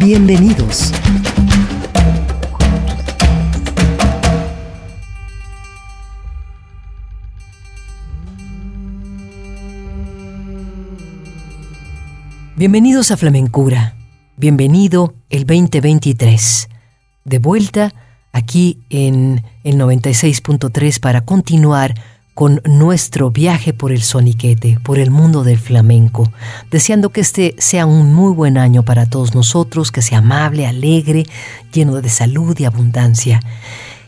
Bienvenidos. 0.00 0.92
Bienvenidos 12.56 13.10
a 13.10 13.18
Flamencura. 13.18 13.94
Bienvenido 14.38 15.12
el 15.28 15.44
2023. 15.44 16.70
De 17.26 17.38
vuelta 17.38 17.92
aquí 18.32 18.78
en 18.88 19.44
el 19.64 19.76
96.3 19.76 20.98
para 20.98 21.26
continuar 21.26 21.92
con 22.34 22.60
nuestro 22.64 23.30
viaje 23.30 23.72
por 23.72 23.92
el 23.92 24.02
soniquete, 24.02 24.78
por 24.82 24.98
el 24.98 25.10
mundo 25.10 25.44
del 25.44 25.58
flamenco, 25.58 26.32
deseando 26.70 27.10
que 27.10 27.20
este 27.20 27.54
sea 27.58 27.86
un 27.86 28.14
muy 28.14 28.32
buen 28.32 28.56
año 28.56 28.82
para 28.82 29.06
todos 29.06 29.34
nosotros, 29.34 29.92
que 29.92 30.02
sea 30.02 30.18
amable, 30.18 30.66
alegre, 30.66 31.26
lleno 31.72 32.00
de 32.00 32.08
salud 32.08 32.58
y 32.58 32.64
abundancia. 32.64 33.40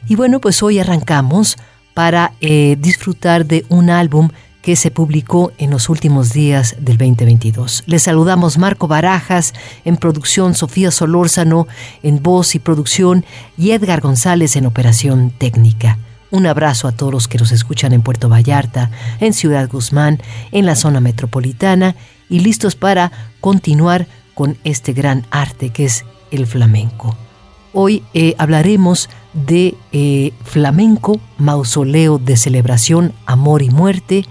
Y 0.09 0.17
bueno, 0.17 0.41
pues 0.41 0.63
hoy 0.63 0.79
arrancamos 0.79 1.57
para 1.95 2.33
eh, 2.41 2.77
disfrutar 2.81 3.47
de 3.47 3.67
un 3.69 3.91
álbum 3.91 4.31
que 4.63 4.77
se 4.77 4.91
publicó 4.91 5.53
en 5.59 5.71
los 5.71 5.89
últimos 5.89 6.33
días 6.33 6.77
del 6.79 6.97
2022. 6.97 7.83
Les 7.87 8.03
saludamos 8.05 8.59
Marco 8.59 8.87
Barajas 8.87 9.53
en 9.85 9.97
producción, 9.97 10.55
Sofía 10.55 10.93
Solórzano 10.93 11.67
en 12.03 12.23
voz 12.23 12.55
y 12.55 12.61
producción 12.61 13.27
y 13.59 13.73
Edgar 13.73 14.01
González 14.01 14.55
en 14.57 14.67
operación 14.67 15.33
técnica. 15.37 15.99
Un 16.33 16.47
abrazo 16.47 16.89
a 16.89 16.93
todos 16.93 17.13
los 17.13 17.29
que 17.29 17.37
nos 17.37 17.53
escuchan 17.53 17.93
en 17.93 18.01
Puerto 18.01 18.31
Vallarta, 18.31 18.91
en 19.21 19.35
Ciudad 19.35 19.69
Guzmán, 19.69 20.19
en 20.51 20.65
la 20.65 20.77
zona 20.77 20.99
metropolitana 20.99 21.95
y 22.31 22.41
listos 22.41 22.75
para 22.75 23.13
continuar 23.43 24.07
con 24.35 24.57
este 24.65 24.95
gran 24.95 25.27
arte 25.31 25.69
que 25.69 25.85
es 25.85 26.07
el 26.31 26.47
flamenco. 26.47 27.15
Hoy 27.75 28.03
eh, 28.15 28.35
hablaremos 28.39 29.11
de 29.35 29.75
eh, 29.93 30.33
Flamenco, 30.43 31.21
Mausoleo 31.37 32.17
de 32.17 32.39
Celebración, 32.39 33.13
Amor 33.27 33.61
y 33.61 33.69
Muerte, 33.69 34.25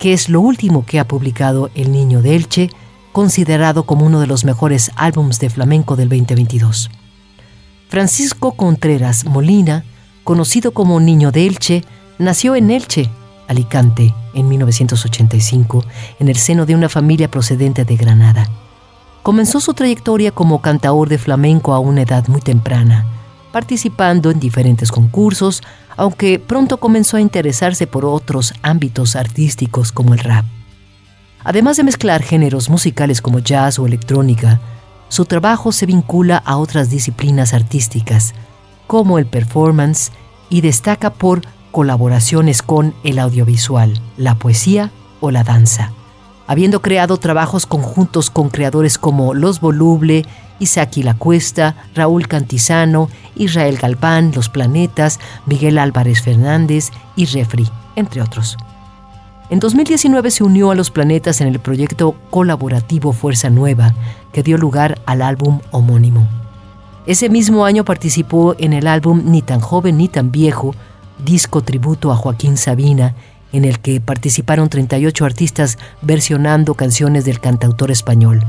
que 0.00 0.14
es 0.14 0.28
lo 0.28 0.40
último 0.40 0.84
que 0.86 0.98
ha 0.98 1.06
publicado 1.06 1.70
El 1.76 1.92
Niño 1.92 2.20
de 2.20 2.34
Elche, 2.34 2.70
considerado 3.12 3.84
como 3.84 4.04
uno 4.04 4.18
de 4.18 4.26
los 4.26 4.44
mejores 4.44 4.90
álbumes 4.96 5.38
de 5.38 5.50
flamenco 5.50 5.94
del 5.94 6.08
2022. 6.08 6.90
Francisco 7.88 8.52
Contreras 8.52 9.24
Molina, 9.24 9.84
conocido 10.28 10.72
como 10.72 11.00
Niño 11.00 11.32
de 11.32 11.46
Elche, 11.46 11.84
nació 12.18 12.54
en 12.54 12.70
Elche, 12.70 13.08
Alicante, 13.46 14.14
en 14.34 14.46
1985, 14.46 15.82
en 16.18 16.28
el 16.28 16.36
seno 16.36 16.66
de 16.66 16.74
una 16.74 16.90
familia 16.90 17.30
procedente 17.30 17.86
de 17.86 17.96
Granada. 17.96 18.46
Comenzó 19.22 19.58
su 19.58 19.72
trayectoria 19.72 20.30
como 20.30 20.60
cantaor 20.60 21.08
de 21.08 21.16
flamenco 21.16 21.72
a 21.72 21.78
una 21.78 22.02
edad 22.02 22.28
muy 22.28 22.42
temprana, 22.42 23.06
participando 23.52 24.30
en 24.30 24.38
diferentes 24.38 24.92
concursos, 24.92 25.62
aunque 25.96 26.38
pronto 26.38 26.76
comenzó 26.76 27.16
a 27.16 27.22
interesarse 27.22 27.86
por 27.86 28.04
otros 28.04 28.52
ámbitos 28.60 29.16
artísticos 29.16 29.92
como 29.92 30.12
el 30.12 30.18
rap. 30.18 30.44
Además 31.42 31.78
de 31.78 31.84
mezclar 31.84 32.22
géneros 32.22 32.68
musicales 32.68 33.22
como 33.22 33.38
jazz 33.38 33.78
o 33.78 33.86
electrónica, 33.86 34.60
su 35.08 35.24
trabajo 35.24 35.72
se 35.72 35.86
vincula 35.86 36.36
a 36.36 36.58
otras 36.58 36.90
disciplinas 36.90 37.54
artísticas, 37.54 38.34
como 38.86 39.18
el 39.18 39.26
performance, 39.26 40.10
y 40.50 40.60
destaca 40.60 41.10
por 41.10 41.42
colaboraciones 41.70 42.62
con 42.62 42.94
el 43.04 43.18
audiovisual, 43.18 44.00
la 44.16 44.36
poesía 44.36 44.90
o 45.20 45.30
la 45.30 45.44
danza, 45.44 45.92
habiendo 46.46 46.82
creado 46.82 47.18
trabajos 47.18 47.66
conjuntos 47.66 48.30
con 48.30 48.48
creadores 48.48 48.98
como 48.98 49.34
Los 49.34 49.60
Voluble, 49.60 50.24
Isaki 50.60 51.02
La 51.02 51.14
Cuesta, 51.14 51.76
Raúl 51.94 52.26
Cantizano, 52.26 53.08
Israel 53.36 53.78
Galván, 53.80 54.32
Los 54.34 54.48
Planetas, 54.48 55.20
Miguel 55.46 55.78
Álvarez 55.78 56.22
Fernández 56.22 56.90
y 57.16 57.26
Refri, 57.26 57.68
entre 57.96 58.22
otros. 58.22 58.56
En 59.50 59.60
2019 59.60 60.30
se 60.30 60.44
unió 60.44 60.70
a 60.70 60.74
Los 60.74 60.90
Planetas 60.90 61.40
en 61.40 61.48
el 61.48 61.58
proyecto 61.58 62.14
colaborativo 62.30 63.12
Fuerza 63.12 63.48
Nueva, 63.50 63.94
que 64.32 64.42
dio 64.42 64.58
lugar 64.58 65.00
al 65.06 65.22
álbum 65.22 65.60
homónimo. 65.70 66.28
Ese 67.08 67.30
mismo 67.30 67.64
año 67.64 67.86
participó 67.86 68.54
en 68.58 68.74
el 68.74 68.86
álbum 68.86 69.22
Ni 69.24 69.40
tan 69.40 69.60
joven 69.60 69.96
ni 69.96 70.08
tan 70.08 70.30
viejo, 70.30 70.74
disco 71.24 71.62
tributo 71.62 72.12
a 72.12 72.16
Joaquín 72.16 72.58
Sabina, 72.58 73.14
en 73.50 73.64
el 73.64 73.80
que 73.80 73.98
participaron 74.02 74.68
38 74.68 75.24
artistas 75.24 75.78
versionando 76.02 76.74
canciones 76.74 77.24
del 77.24 77.40
cantautor 77.40 77.90
español. 77.90 78.42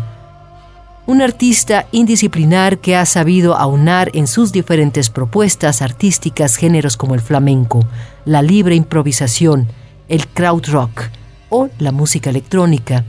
Un 1.07 1.21
artista 1.21 1.85
indisciplinar 1.93 2.79
que 2.79 2.97
ha 2.97 3.05
sabido 3.05 3.55
aunar 3.55 4.11
en 4.13 4.27
sus 4.27 4.51
diferentes 4.51 5.09
propuestas 5.09 5.81
artísticas 5.81 6.57
géneros 6.57 6.97
como 6.97 7.15
el 7.15 7.21
flamenco, 7.21 7.87
la 8.25 8.41
libre 8.41 8.75
improvisación, 8.75 9.69
el 10.09 10.27
crowd 10.27 10.65
rock 10.67 11.03
o 11.47 11.69
la 11.79 11.93
música 11.93 12.29
electrónica, 12.29 13.05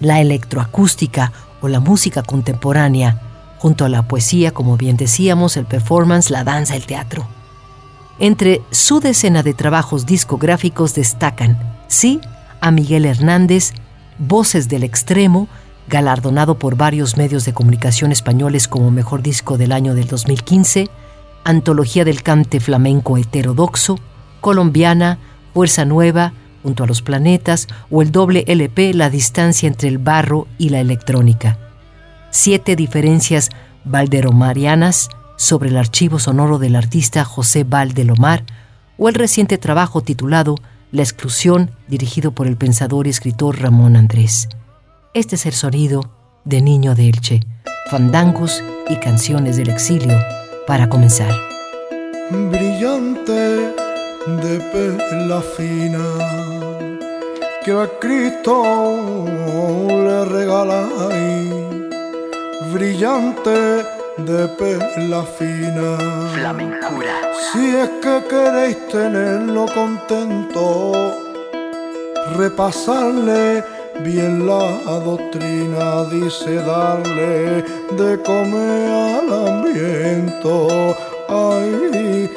la 0.00 0.22
electroacústica 0.22 1.32
o 1.60 1.68
la 1.68 1.80
música 1.80 2.22
contemporánea, 2.22 3.23
junto 3.64 3.86
a 3.86 3.88
la 3.88 4.06
poesía, 4.06 4.50
como 4.50 4.76
bien 4.76 4.98
decíamos, 4.98 5.56
el 5.56 5.64
performance, 5.64 6.28
la 6.28 6.44
danza, 6.44 6.76
el 6.76 6.84
teatro. 6.84 7.26
Entre 8.18 8.60
su 8.70 9.00
decena 9.00 9.42
de 9.42 9.54
trabajos 9.54 10.04
discográficos 10.04 10.94
destacan, 10.94 11.78
sí, 11.88 12.20
a 12.60 12.70
Miguel 12.70 13.06
Hernández, 13.06 13.72
Voces 14.18 14.68
del 14.68 14.82
Extremo, 14.82 15.48
galardonado 15.88 16.58
por 16.58 16.76
varios 16.76 17.16
medios 17.16 17.46
de 17.46 17.54
comunicación 17.54 18.12
españoles 18.12 18.68
como 18.68 18.90
Mejor 18.90 19.22
Disco 19.22 19.56
del 19.56 19.72
año 19.72 19.94
del 19.94 20.08
2015, 20.08 20.90
Antología 21.44 22.04
del 22.04 22.22
Cante 22.22 22.60
Flamenco 22.60 23.16
Heterodoxo, 23.16 23.98
Colombiana, 24.42 25.18
Fuerza 25.54 25.86
Nueva, 25.86 26.34
Junto 26.62 26.84
a 26.84 26.86
los 26.86 27.00
Planetas 27.00 27.68
o 27.90 28.02
el 28.02 28.12
doble 28.12 28.44
LP 28.46 28.92
La 28.92 29.08
distancia 29.08 29.66
entre 29.66 29.88
el 29.88 29.96
barro 29.96 30.48
y 30.58 30.68
la 30.68 30.80
electrónica. 30.80 31.58
Siete 32.36 32.74
diferencias 32.74 33.50
valderomarianas 33.84 35.08
sobre 35.36 35.68
el 35.68 35.76
archivo 35.76 36.18
sonoro 36.18 36.58
del 36.58 36.74
artista 36.74 37.24
José 37.24 37.62
Valdelomar 37.62 38.42
o 38.98 39.08
el 39.08 39.14
reciente 39.14 39.56
trabajo 39.56 40.00
titulado 40.00 40.56
La 40.90 41.02
exclusión, 41.02 41.70
dirigido 41.86 42.32
por 42.32 42.48
el 42.48 42.56
pensador 42.56 43.06
y 43.06 43.10
escritor 43.10 43.60
Ramón 43.60 43.94
Andrés. 43.94 44.48
Este 45.14 45.36
es 45.36 45.46
el 45.46 45.52
sonido 45.52 46.10
de 46.44 46.60
Niño 46.60 46.96
de 46.96 47.08
Elche, 47.08 47.40
fandangos 47.88 48.64
y 48.88 48.96
canciones 48.96 49.56
del 49.56 49.70
exilio 49.70 50.18
para 50.66 50.88
comenzar. 50.88 51.32
Brillante 52.30 53.72
de 54.42 54.58
perla 54.72 55.40
fina 55.40 56.74
que 57.64 57.70
a 57.70 57.88
Cristo 58.00 58.62
le 59.88 60.24
regaláis, 60.24 61.63
brillante 62.74 63.84
de 64.18 64.48
perla 64.58 65.22
fina. 65.38 65.96
Flamencura. 66.34 67.14
Si 67.52 67.64
es 67.76 67.90
que 68.02 68.16
queréis 68.28 68.88
tenerlo 68.88 69.66
contento, 69.72 71.14
repasarle 72.36 73.62
Bien 74.02 74.44
la 74.44 74.98
doctrina 75.04 76.04
dice 76.10 76.56
darle 76.56 77.62
de 77.96 78.20
comer 78.22 78.90
al 78.90 79.32
hambriento. 79.32 80.96
Ay, 81.28 82.28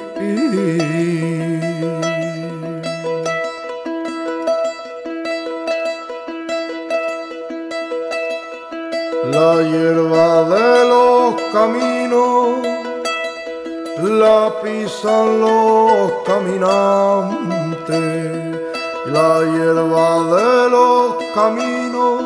La 9.38 9.54
hierba 9.62 10.30
de 10.56 10.70
los 10.92 11.28
caminos 11.54 12.58
la 14.02 14.40
pisan 14.64 15.26
los 15.42 16.12
caminantes 16.26 17.88
la 19.16 19.32
hierba 19.52 20.10
de 20.34 20.52
los 20.76 21.06
caminos 21.36 22.20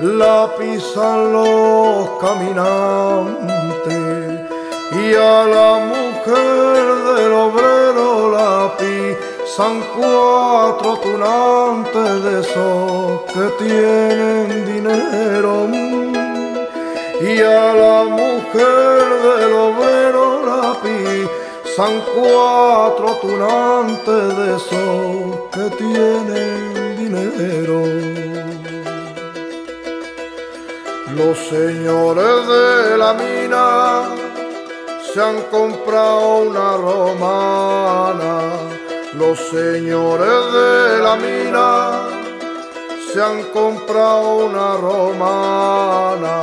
la 0.00 0.38
pisan 0.58 1.18
los 1.32 2.08
caminantes 2.24 3.70
y 5.02 5.04
a 5.14 5.44
la 5.54 5.70
mujer 5.92 6.84
del 7.14 7.32
obrero 7.32 7.73
pisan 9.54 9.84
cuatro 9.96 10.98
tunantes 10.98 12.24
de 12.24 12.40
esos 12.40 13.20
que 13.32 13.64
tienen 13.64 14.66
dinero 14.66 15.68
y 17.20 17.40
a 17.40 17.72
la 17.72 18.04
mujer 18.04 18.98
del 19.22 19.52
obrero 19.52 20.44
la 20.44 20.76
pisan 20.82 22.02
cuatro 22.16 23.16
tunantes 23.22 24.36
de 24.38 24.56
esos 24.56 25.40
que 25.52 25.70
tienen 25.76 26.96
dinero. 26.96 27.80
Los 31.14 31.38
señores 31.38 32.48
de 32.48 32.98
la 32.98 33.12
mina 33.12 34.02
se 35.12 35.22
han 35.22 35.40
comprado 35.42 36.38
una 36.38 36.76
romana. 36.76 38.73
Los 39.18 39.38
señores 39.38 40.52
de 40.52 40.98
la 40.98 41.14
mina 41.14 42.08
se 43.12 43.22
han 43.22 43.44
comprado 43.52 44.46
una 44.46 44.76
romana 44.76 46.40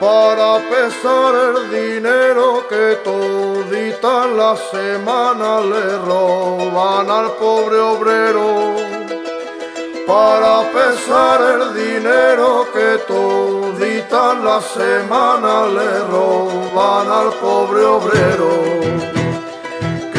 para 0.00 0.58
pesar 0.70 1.34
el 1.50 1.70
dinero 1.70 2.66
que 2.66 2.98
todita 3.04 4.26
la 4.26 4.56
semana 4.56 5.60
le 5.60 5.98
roban 5.98 7.10
al 7.10 7.30
pobre 7.32 7.78
obrero 7.78 8.74
para 10.06 10.62
pesar 10.72 11.40
el 11.42 11.74
dinero 11.74 12.66
que 12.72 12.98
todita 13.06 14.34
la 14.34 14.60
semana 14.60 15.66
le 15.66 15.98
roban 16.10 17.10
al 17.10 17.32
pobre 17.34 17.84
obrero. 17.84 19.21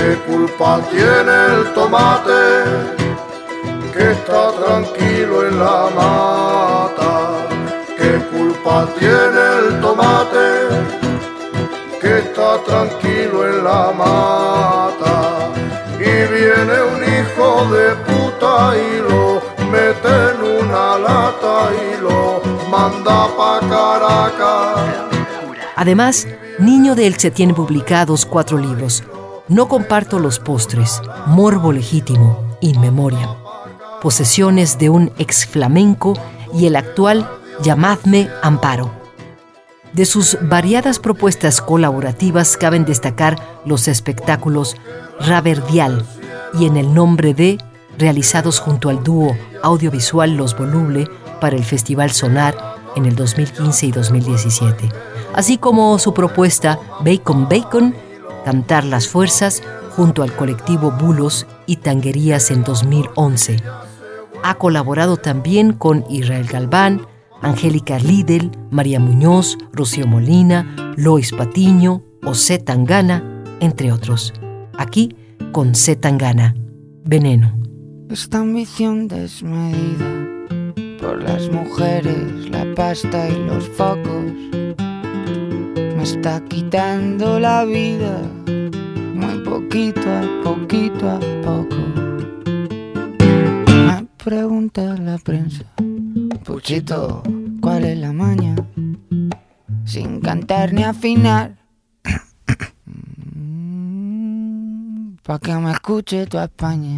¿Qué 0.03 0.17
culpa 0.27 0.81
tiene 0.91 1.35
el 1.55 1.73
tomate 1.73 2.41
que 3.93 4.11
está 4.11 4.51
tranquilo 4.51 5.47
en 5.47 5.57
la 5.57 5.89
mata? 5.95 7.47
¿Qué 7.97 8.19
culpa 8.35 8.85
tiene 8.99 9.43
el 9.59 9.79
tomate 9.79 10.47
que 12.01 12.19
está 12.19 12.61
tranquilo 12.65 13.47
en 13.47 13.63
la 13.63 13.93
mata? 13.93 15.53
Y 15.97 16.13
viene 16.33 16.75
un 16.93 17.01
hijo 17.01 17.73
de 17.73 17.95
puta 18.03 18.73
y 18.75 19.09
lo 19.09 19.41
en 20.03 20.65
una 20.65 20.97
lata 20.99 21.69
y 21.81 22.01
lo 22.01 22.41
manda 22.69 23.29
pa' 23.37 23.61
Caracas. 23.69 24.81
Además, 25.77 26.27
Niño 26.59 26.93
de 26.93 27.07
Elche 27.07 27.31
tiene 27.31 27.53
publicados 27.53 28.25
cuatro 28.25 28.57
libros. 28.57 29.01
No 29.49 29.67
comparto 29.67 30.19
los 30.19 30.39
postres, 30.39 31.01
Morbo 31.25 31.73
Legítimo, 31.73 32.57
In 32.61 32.79
Memoria, 32.79 33.35
Posesiones 34.01 34.79
de 34.79 34.89
un 34.89 35.11
ex 35.17 35.45
flamenco 35.45 36.13
y 36.53 36.65
el 36.65 36.77
actual 36.77 37.29
Llamadme 37.61 38.29
Amparo. 38.41 38.89
De 39.91 40.05
sus 40.05 40.37
variadas 40.41 40.97
propuestas 40.97 41.61
colaborativas 41.61 42.55
caben 42.55 42.85
destacar 42.85 43.37
los 43.65 43.89
espectáculos 43.89 44.77
Raverdial 45.19 46.05
y 46.57 46.65
En 46.65 46.77
el 46.77 46.93
nombre 46.93 47.33
de 47.33 47.57
realizados 47.97 48.59
junto 48.59 48.89
al 48.89 49.03
dúo 49.03 49.35
audiovisual 49.61 50.37
Los 50.37 50.57
Voluble 50.57 51.09
para 51.41 51.57
el 51.57 51.65
Festival 51.65 52.11
Sonar 52.11 52.55
en 52.95 53.05
el 53.05 53.15
2015 53.17 53.87
y 53.87 53.91
2017, 53.91 54.89
así 55.33 55.57
como 55.57 55.99
su 55.99 56.13
propuesta 56.13 56.79
Bacon 57.01 57.49
Bacon, 57.49 57.93
Cantar 58.45 58.83
las 58.83 59.07
Fuerzas 59.07 59.63
junto 59.95 60.23
al 60.23 60.35
colectivo 60.35 60.91
Bulos 60.91 61.47
y 61.65 61.77
Tanguerías 61.77 62.51
en 62.51 62.63
2011. 62.63 63.57
Ha 64.43 64.55
colaborado 64.55 65.17
también 65.17 65.73
con 65.73 66.03
Israel 66.09 66.47
Galván, 66.51 67.05
Angélica 67.41 67.99
Lidl, 67.99 68.51
María 68.71 68.99
Muñoz, 68.99 69.57
Rocío 69.71 70.07
Molina, 70.07 70.93
Lois 70.97 71.31
Patiño, 71.31 72.03
José 72.23 72.57
Tangana, 72.57 73.23
entre 73.59 73.91
otros. 73.91 74.33
Aquí 74.77 75.15
con 75.51 75.75
C. 75.75 75.95
Tangana, 75.95 76.55
Veneno. 77.03 77.55
Esta 78.09 78.39
ambición 78.39 79.07
desmedida 79.07 80.11
por 80.99 81.21
las 81.21 81.49
mujeres, 81.49 82.49
la 82.49 82.65
pasta 82.75 83.29
y 83.29 83.45
los 83.45 83.67
focos 83.69 84.31
me 86.03 86.09
está 86.09 86.43
quitando 86.49 87.39
la 87.39 87.63
vida 87.63 88.21
muy 89.15 89.39
poquito 89.45 90.01
a 90.01 90.21
poquito 90.43 91.09
a 91.09 91.17
poco. 91.41 91.77
Me 93.87 94.05
pregunta 94.21 94.97
la 94.97 95.17
prensa, 95.17 95.63
Puchito, 96.43 97.23
¿cuál 97.61 97.85
es 97.85 97.97
la 97.99 98.11
maña? 98.11 98.53
Sin 99.85 100.19
cantar 100.19 100.73
ni 100.73 100.83
afinar 100.83 101.55
Pa' 105.23 105.39
que 105.39 105.53
me 105.53 105.71
escuche 105.71 106.27
tu 106.27 106.37
España. 106.37 106.97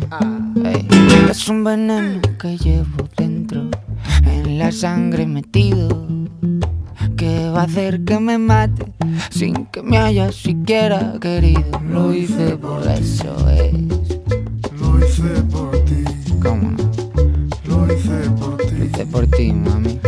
es 1.30 1.48
un 1.48 1.64
veneno 1.64 2.22
que 2.40 2.58
llevo 2.58 3.08
dentro, 3.16 3.70
en 4.24 4.58
la 4.58 4.72
sangre 4.72 5.28
metido. 5.28 6.08
Que 7.18 7.50
va 7.50 7.62
a 7.62 7.64
hacer 7.64 8.04
que 8.04 8.20
me 8.20 8.38
mate 8.38 8.92
sin 9.30 9.66
que 9.68 9.82
me 9.82 9.98
haya 9.98 10.32
siquiera 10.32 11.14
querido. 11.22 11.64
Lo 11.90 12.14
hice 12.14 12.58
por 12.58 12.82
eso 12.88 13.50
es. 13.50 13.74
Lo 14.80 15.00
hice 15.00 15.42
por 15.52 15.72
ti. 15.86 16.04
¿Cómo 16.42 16.72
no? 16.72 16.92
Lo 17.66 17.94
hice 17.94 18.30
por 18.40 18.58
ti. 18.58 18.76
Lo 18.78 18.86
hice 18.86 19.06
por 19.06 19.28
ti, 19.28 19.54
mami. 19.54 20.00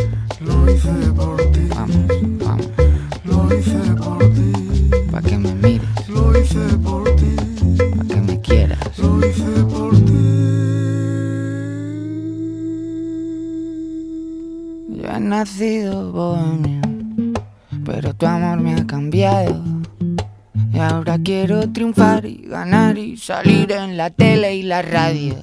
Y 20.74 20.80
ahora 20.80 21.18
quiero 21.18 21.70
triunfar 21.72 22.26
y 22.26 22.46
ganar 22.48 22.98
y 22.98 23.18
salir 23.18 23.72
en 23.72 23.98
la 23.98 24.10
tele 24.10 24.56
y 24.56 24.64
la 24.64 24.82
radio. 24.82 25.36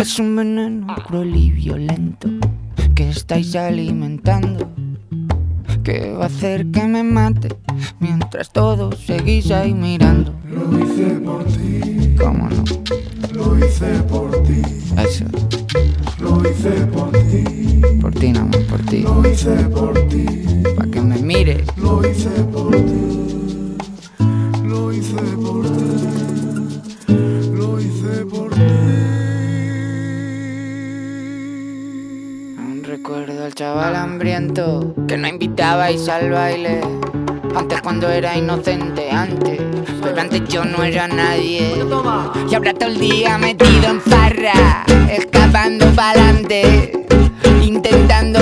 es 0.00 0.18
un 0.18 0.36
veneno 0.36 0.94
cruel 1.06 1.36
y 1.36 1.50
violento 1.50 2.28
que 2.94 3.10
estáis 3.10 3.54
alimentando. 3.54 4.70
Que 5.82 6.12
va 6.12 6.24
a 6.24 6.26
hacer 6.26 6.70
que 6.70 6.84
me 6.84 7.02
mate 7.02 7.48
mientras 8.00 8.50
todos 8.50 8.98
seguís 9.00 9.50
ahí 9.50 9.74
mirando. 9.74 10.34
Lo 10.48 10.78
hice 10.78 11.20
por 11.20 11.44
ti. 11.44 12.14
¿Cómo 12.18 12.48
no? 12.48 12.64
Lo 13.34 13.58
hice 13.58 14.02
por 14.08 14.42
ti. 14.44 14.62
Eso. 14.96 15.26
Lo 16.34 16.50
hice 16.50 16.70
por 16.86 17.12
ti. 17.12 17.44
Por 18.00 18.12
ti, 18.14 18.32
no 18.32 18.50
por 18.68 18.80
ti. 18.86 19.02
Lo 19.02 19.28
hice 19.28 19.54
por 19.68 19.94
ti. 20.08 20.26
Pa' 20.76 20.86
que 20.86 21.00
me 21.00 21.18
mires. 21.18 21.64
Lo 21.76 22.04
hice 22.06 22.28
por 22.28 22.74
ti. 22.74 23.76
Lo 24.64 24.92
hice 24.92 25.14
por 25.14 25.64
ti. 25.64 27.12
Lo 27.52 27.80
hice 27.80 28.26
por 28.26 28.50
ti. 28.52 28.60
Aún 32.58 32.82
recuerdo 32.84 33.44
al 33.44 33.54
chaval 33.54 33.94
hambriento 33.94 34.92
que 35.06 35.16
no 35.16 35.28
invitabais 35.28 36.08
al 36.08 36.30
baile. 36.30 36.80
Antes 37.54 37.80
cuando 37.80 38.08
era 38.08 38.36
inocente, 38.36 39.08
antes. 39.10 39.60
Yo 40.48 40.64
no 40.64 40.84
era 40.84 41.08
nadie. 41.08 41.74
Y 41.76 42.54
todo 42.74 42.86
el 42.86 43.00
día 43.00 43.36
metido 43.38 43.90
en 43.90 44.00
escapando 45.10 45.86
intentando 47.62 48.38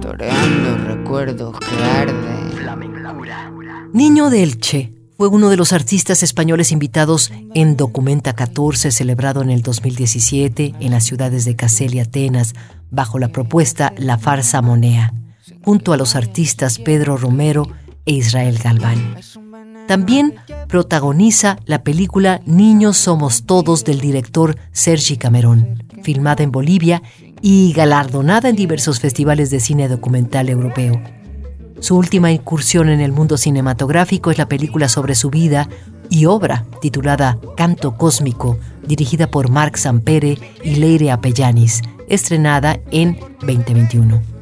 toreando 0.00 0.76
recuerdos 0.86 1.58
que 1.58 1.84
arden. 1.84 2.36
Niño 3.92 4.30
de 4.30 4.42
Elche 4.42 4.92
fue 5.16 5.28
uno 5.28 5.48
de 5.48 5.56
los 5.56 5.72
artistas 5.72 6.22
españoles 6.22 6.70
invitados 6.70 7.32
en 7.54 7.76
Documenta 7.76 8.34
14, 8.34 8.90
celebrado 8.92 9.42
en 9.42 9.50
el 9.50 9.62
2017 9.62 10.74
en 10.78 10.90
las 10.92 11.04
ciudades 11.04 11.44
de 11.44 11.56
Casel 11.56 11.94
y 11.94 12.00
Atenas, 12.00 12.54
bajo 12.90 13.18
la 13.18 13.28
propuesta 13.28 13.92
La 13.96 14.18
Farsa 14.18 14.62
Monea 14.62 15.12
junto 15.64 15.92
a 15.92 15.96
los 15.96 16.14
artistas 16.14 16.78
Pedro 16.78 17.16
Romero 17.16 17.68
e 18.04 18.12
Israel 18.12 18.58
Galván. 18.62 19.16
También 19.86 20.34
protagoniza 20.68 21.58
la 21.64 21.82
película 21.82 22.40
Niños 22.44 22.96
Somos 22.96 23.44
Todos 23.44 23.84
del 23.84 24.00
director 24.00 24.56
Sergi 24.72 25.16
Camerón, 25.16 25.84
filmada 26.02 26.42
en 26.42 26.50
Bolivia 26.50 27.02
y 27.40 27.72
galardonada 27.72 28.48
en 28.48 28.56
diversos 28.56 28.98
festivales 28.98 29.50
de 29.50 29.60
cine 29.60 29.88
documental 29.88 30.48
europeo. 30.48 31.00
Su 31.78 31.96
última 31.96 32.32
incursión 32.32 32.88
en 32.88 33.00
el 33.00 33.12
mundo 33.12 33.36
cinematográfico 33.36 34.30
es 34.30 34.38
la 34.38 34.48
película 34.48 34.88
sobre 34.88 35.14
su 35.14 35.30
vida 35.30 35.68
y 36.08 36.24
obra 36.24 36.64
titulada 36.80 37.38
Canto 37.56 37.96
Cósmico, 37.96 38.58
dirigida 38.86 39.30
por 39.30 39.50
Marc 39.50 39.76
Sampere 39.76 40.38
y 40.64 40.76
Leire 40.76 41.10
Apellanis, 41.10 41.82
estrenada 42.08 42.80
en 42.90 43.18
2021. 43.40 44.35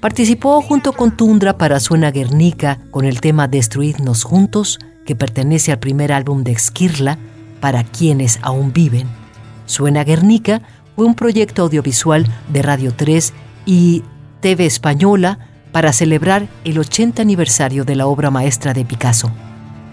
Participó 0.00 0.62
junto 0.62 0.94
con 0.94 1.14
Tundra 1.14 1.58
para 1.58 1.78
Suena 1.78 2.10
Guernica 2.10 2.78
con 2.90 3.04
el 3.04 3.20
tema 3.20 3.48
Destruidnos 3.48 4.24
Juntos, 4.24 4.78
que 5.04 5.14
pertenece 5.14 5.72
al 5.72 5.78
primer 5.78 6.10
álbum 6.10 6.42
de 6.42 6.52
Esquirla, 6.52 7.18
Para 7.60 7.84
quienes 7.84 8.38
aún 8.40 8.72
viven. 8.72 9.06
Suena 9.66 10.02
Guernica 10.02 10.62
fue 10.96 11.04
un 11.04 11.14
proyecto 11.14 11.62
audiovisual 11.62 12.26
de 12.48 12.62
Radio 12.62 12.94
3 12.96 13.34
y 13.66 14.02
TV 14.40 14.64
Española 14.64 15.38
para 15.70 15.92
celebrar 15.92 16.48
el 16.64 16.78
80 16.78 17.20
aniversario 17.20 17.84
de 17.84 17.96
la 17.96 18.06
obra 18.06 18.30
maestra 18.30 18.72
de 18.72 18.86
Picasso. 18.86 19.30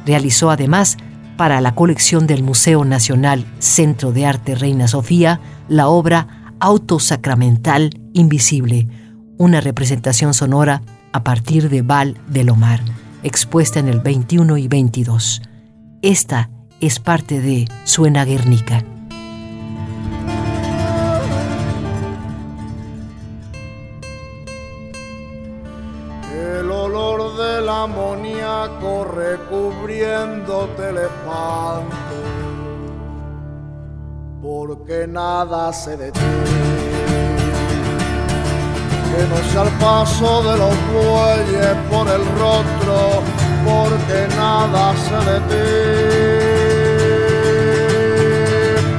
Realizó 0.06 0.50
además 0.50 0.96
para 1.36 1.60
la 1.60 1.76
colección 1.76 2.26
del 2.26 2.44
Museo 2.44 2.86
Nacional 2.86 3.46
Centro 3.60 4.14
de 4.14 4.26
Arte 4.26 4.56
Reina 4.56 4.88
Sofía 4.88 5.42
la 5.68 5.90
obra 5.90 6.54
Autosacramental 6.62 7.90
Invisible, 8.14 8.88
una 9.38 9.62
representación 9.62 10.34
sonora 10.34 10.82
a 11.14 11.24
partir 11.24 11.70
de 11.70 11.82
Val 11.82 12.18
de 12.28 12.44
Lomar, 12.44 12.82
expuesta 13.24 13.80
en 13.80 13.88
el 13.88 14.00
21 14.00 14.58
y 14.58 14.68
22. 14.68 15.42
Esta 16.02 16.50
es 16.80 17.00
parte 17.00 17.40
de 17.42 17.68
Suena 17.86 18.26
Guernica. 18.26 18.84
amoníaco 27.88 29.06
recubriéndote 29.06 30.90
el 30.90 30.98
espanto, 30.98 32.16
porque 34.42 35.08
nada 35.08 35.72
se 35.74 35.96
detiene. 35.98 36.77
Que 39.10 39.22
no 39.32 39.38
sea 39.52 39.64
el 39.64 39.72
paso 39.80 40.30
de 40.44 40.54
los 40.58 40.76
bueyes 40.94 41.76
por 41.90 42.06
el 42.08 42.24
rostro, 42.40 42.98
porque 43.66 44.20
nada 44.36 44.84
se 45.06 45.18
detiene, 45.32 46.58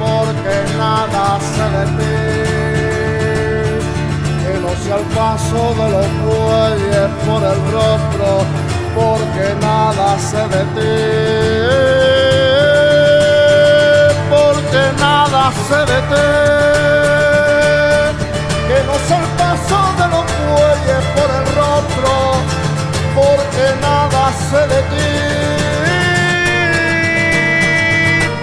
porque 0.00 0.56
nada 0.76 1.24
se 1.54 1.66
detiene 1.76 2.48
que 4.42 4.52
no 4.60 4.70
sea 4.82 4.96
el 4.96 5.06
paso 5.14 5.62
de 5.80 5.86
los 5.94 6.08
bueyes 6.26 7.08
por 7.26 7.42
el 7.52 7.58
rostro, 7.72 8.28
porque 8.94 9.46
nada 9.60 10.08
se 10.18 10.42
detiene, 10.56 11.68
porque 14.30 14.82
nada 14.98 15.42
se 15.68 15.78
detiene, 15.92 17.27
porque 23.58 23.74
nada 23.80 24.32
se 24.50 24.60
detiene, 24.68 25.58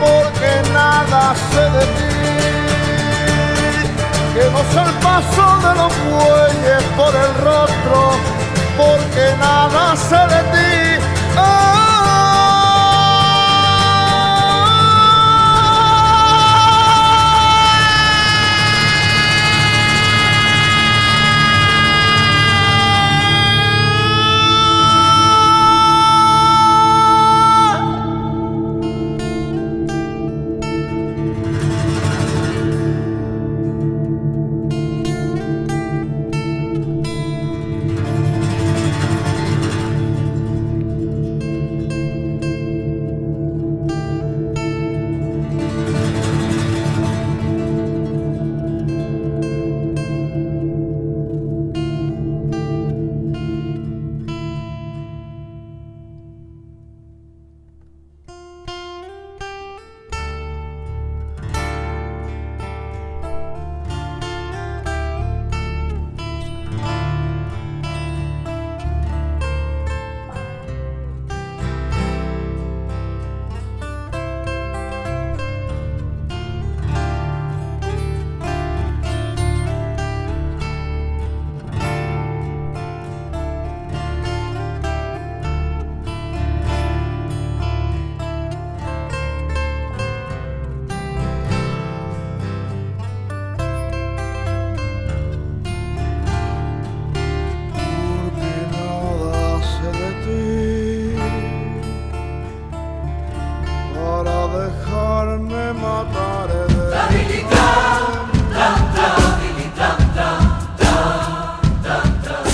porque 0.01 0.51
nada 0.74 1.34
se 1.51 1.63
detiene, 1.77 2.74
que 4.34 4.43
no 4.51 4.60
es 4.60 4.75
el 4.75 4.93
paso 5.00 5.45
de 5.60 5.72
los 5.75 5.93
bueyes 6.12 6.84
por 6.98 7.13
el 7.15 7.31
rostro, 7.45 8.00
porque 8.77 9.25
nada 9.39 9.95
sé 9.95 10.17
de 10.17 10.41
ti. 10.51 10.65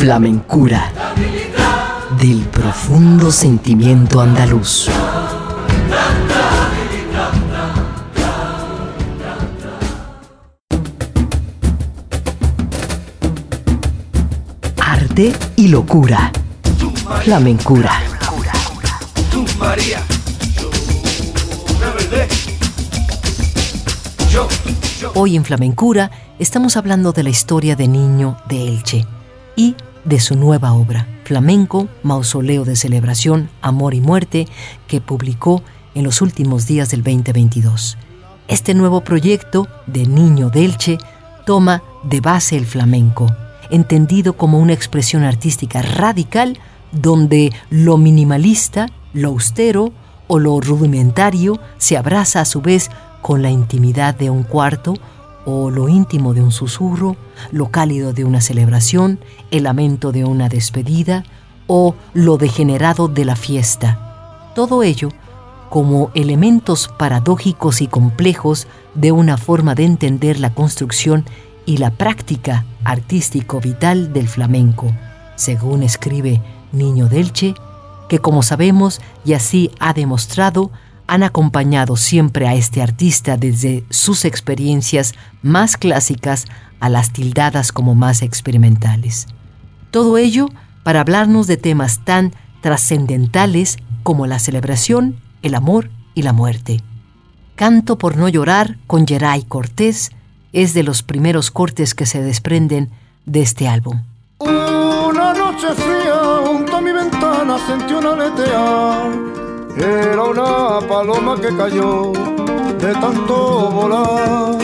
Flamencura 0.02 0.92
del 2.20 2.40
profundo 2.48 3.32
sentimiento 3.32 4.20
andaluz. 4.20 4.90
Arte 14.80 15.34
y 15.56 15.68
locura. 15.68 16.32
Flamencura. 17.24 17.92
Hoy 25.14 25.36
en 25.36 25.46
Flamencura 25.46 26.10
estamos 26.40 26.76
hablando 26.76 27.12
de 27.12 27.22
la 27.22 27.30
historia 27.30 27.76
de 27.76 27.88
Niño 27.88 28.38
de 28.50 28.68
Elche 28.68 29.06
y 29.56 29.76
de 30.06 30.20
su 30.20 30.36
nueva 30.36 30.74
obra, 30.74 31.08
Flamenco, 31.24 31.88
Mausoleo 32.04 32.66
de 32.66 32.76
Celebración, 32.76 33.50
Amor 33.62 33.94
y 33.94 34.02
Muerte, 34.02 34.48
que 34.88 35.02
publicó 35.02 35.64
en 35.96 36.04
los 36.04 36.22
últimos 36.22 36.68
días 36.68 36.90
del 36.90 37.04
2022. 37.04 37.98
Este 38.48 38.74
nuevo 38.74 39.02
proyecto 39.02 39.68
de 39.88 40.06
Niño 40.06 40.50
Delche 40.50 40.98
toma 41.46 41.84
de 42.04 42.22
base 42.22 42.58
el 42.58 42.66
flamenco, 42.66 43.28
entendido 43.70 44.34
como 44.34 44.60
una 44.60 44.74
expresión 44.74 45.24
artística 45.24 45.82
radical 45.82 46.58
donde 46.92 47.54
lo 47.70 47.98
minimalista, 47.98 48.88
lo 49.14 49.30
austero 49.30 49.94
o 50.28 50.40
lo 50.40 50.60
rudimentario 50.60 51.60
se 51.78 51.98
abraza 51.98 52.42
a 52.42 52.46
su 52.46 52.62
vez 52.62 52.90
con 53.22 53.42
la 53.42 53.50
intimidad 53.50 54.16
de 54.16 54.30
un 54.30 54.44
cuarto 54.44 54.96
o 55.46 55.70
lo 55.70 55.90
íntimo 55.90 56.34
de 56.34 56.42
un 56.42 56.52
susurro, 56.52 57.16
lo 57.52 57.72
cálido 57.72 58.14
de 58.14 58.26
una 58.26 58.42
celebración, 58.42 59.20
el 59.50 59.64
lamento 59.64 60.12
de 60.12 60.26
una 60.26 60.50
despedida 60.50 61.24
o 61.68 61.96
lo 62.14 62.38
degenerado 62.38 63.08
de 63.08 63.26
la 63.26 63.36
fiesta. 63.36 64.52
Todo 64.56 64.84
ello 64.84 65.10
como 65.70 66.12
elementos 66.16 66.90
paradójicos 66.98 67.82
y 67.82 67.88
complejos 67.88 68.68
de 68.94 69.14
una 69.14 69.38
forma 69.38 69.74
de 69.74 69.86
entender 69.86 70.40
la 70.40 70.54
construcción 70.54 71.24
y 71.66 71.78
la 71.78 71.92
práctica 71.92 72.66
artístico-vital 72.84 74.12
del 74.12 74.28
flamenco, 74.28 74.92
según 75.38 75.84
escribe 75.84 76.42
Niño 76.74 77.08
Delche, 77.08 77.54
que 78.10 78.20
como 78.20 78.44
sabemos 78.44 79.00
y 79.24 79.32
así 79.32 79.72
ha 79.80 79.94
demostrado, 79.94 80.72
han 81.12 81.24
acompañado 81.24 81.98
siempre 81.98 82.48
a 82.48 82.56
este 82.56 82.82
artista 82.82 83.36
desde 83.36 83.84
sus 83.90 84.24
experiencias 84.24 85.14
más 85.42 85.76
clásicas 85.76 86.46
a 86.80 86.88
las 86.88 87.12
tildadas 87.12 87.74
como 87.74 87.96
más 87.96 88.22
experimentales. 88.22 89.28
Todo 89.92 90.18
ello 90.18 90.48
para 90.84 91.02
hablarnos 91.02 91.48
de 91.48 91.58
temas 91.58 92.00
tan 92.06 92.32
trascendentales 92.62 93.78
como 94.04 94.26
la 94.26 94.40
celebración, 94.40 95.18
el 95.42 95.56
amor 95.56 95.90
y 96.16 96.22
la 96.22 96.32
muerte. 96.32 96.80
Canto 97.56 97.98
por 97.98 98.16
no 98.16 98.30
llorar 98.30 98.78
con 98.88 99.06
Geray 99.06 99.44
Cortés 99.44 100.12
es 100.54 100.74
de 100.74 100.84
los 100.84 101.04
primeros 101.04 101.52
cortes 101.52 101.94
que 101.94 102.06
se 102.06 102.24
desprenden 102.24 102.90
de 103.26 103.42
este 103.42 103.68
álbum. 103.68 104.00
Una 104.40 105.34
noche 105.34 105.68
fría 105.76 106.40
junto 106.48 106.78
a 106.78 106.82
mi 106.82 106.94
ventana 106.94 107.58
sentí 107.68 107.96
aletear. 107.96 109.41
Era 109.78 110.24
una 110.24 110.88
paloma 110.88 111.36
que 111.40 111.56
cayó 111.56 112.12
de 112.78 112.94
tanto 112.94 113.70
volar. 113.72 114.58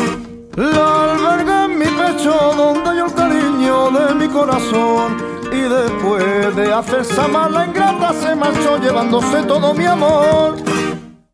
La 0.56 1.12
albergué 1.12 1.64
en 1.66 1.80
mi 1.80 1.86
pecho 1.86 2.34
donde 2.56 2.90
hay 2.90 3.00
el 3.00 3.14
cariño 3.14 3.92
de 3.92 4.16
mi 4.16 4.28
corazón. 4.28 5.18
Y 5.52 5.62
después 5.62 6.56
de 6.56 6.74
hacerse 6.74 7.28
mala 7.28 7.66
ingrata 7.66 8.14
se 8.14 8.36
marchó 8.36 8.78
llevándose 8.78 9.44
todo 9.44 9.74
mi 9.74 9.86
amor. 9.86 10.56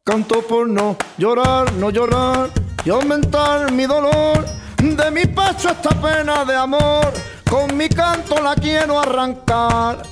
Canto 0.04 0.42
por 0.42 0.68
no 0.68 0.98
llorar, 1.18 1.72
no 1.74 1.90
llorar 1.90 2.50
y 2.86 2.90
aumentar 2.90 3.72
mi 3.72 3.86
dolor. 3.86 4.46
De 4.78 5.12
mi 5.12 5.26
pecho 5.26 5.70
esta 5.70 5.90
pena 6.02 6.44
de 6.44 6.56
amor, 6.56 7.14
con 7.50 7.76
mi 7.78 7.88
canto 7.88 8.36
la 8.42 8.54
quiero 8.54 9.00
arrancar. 9.00 10.04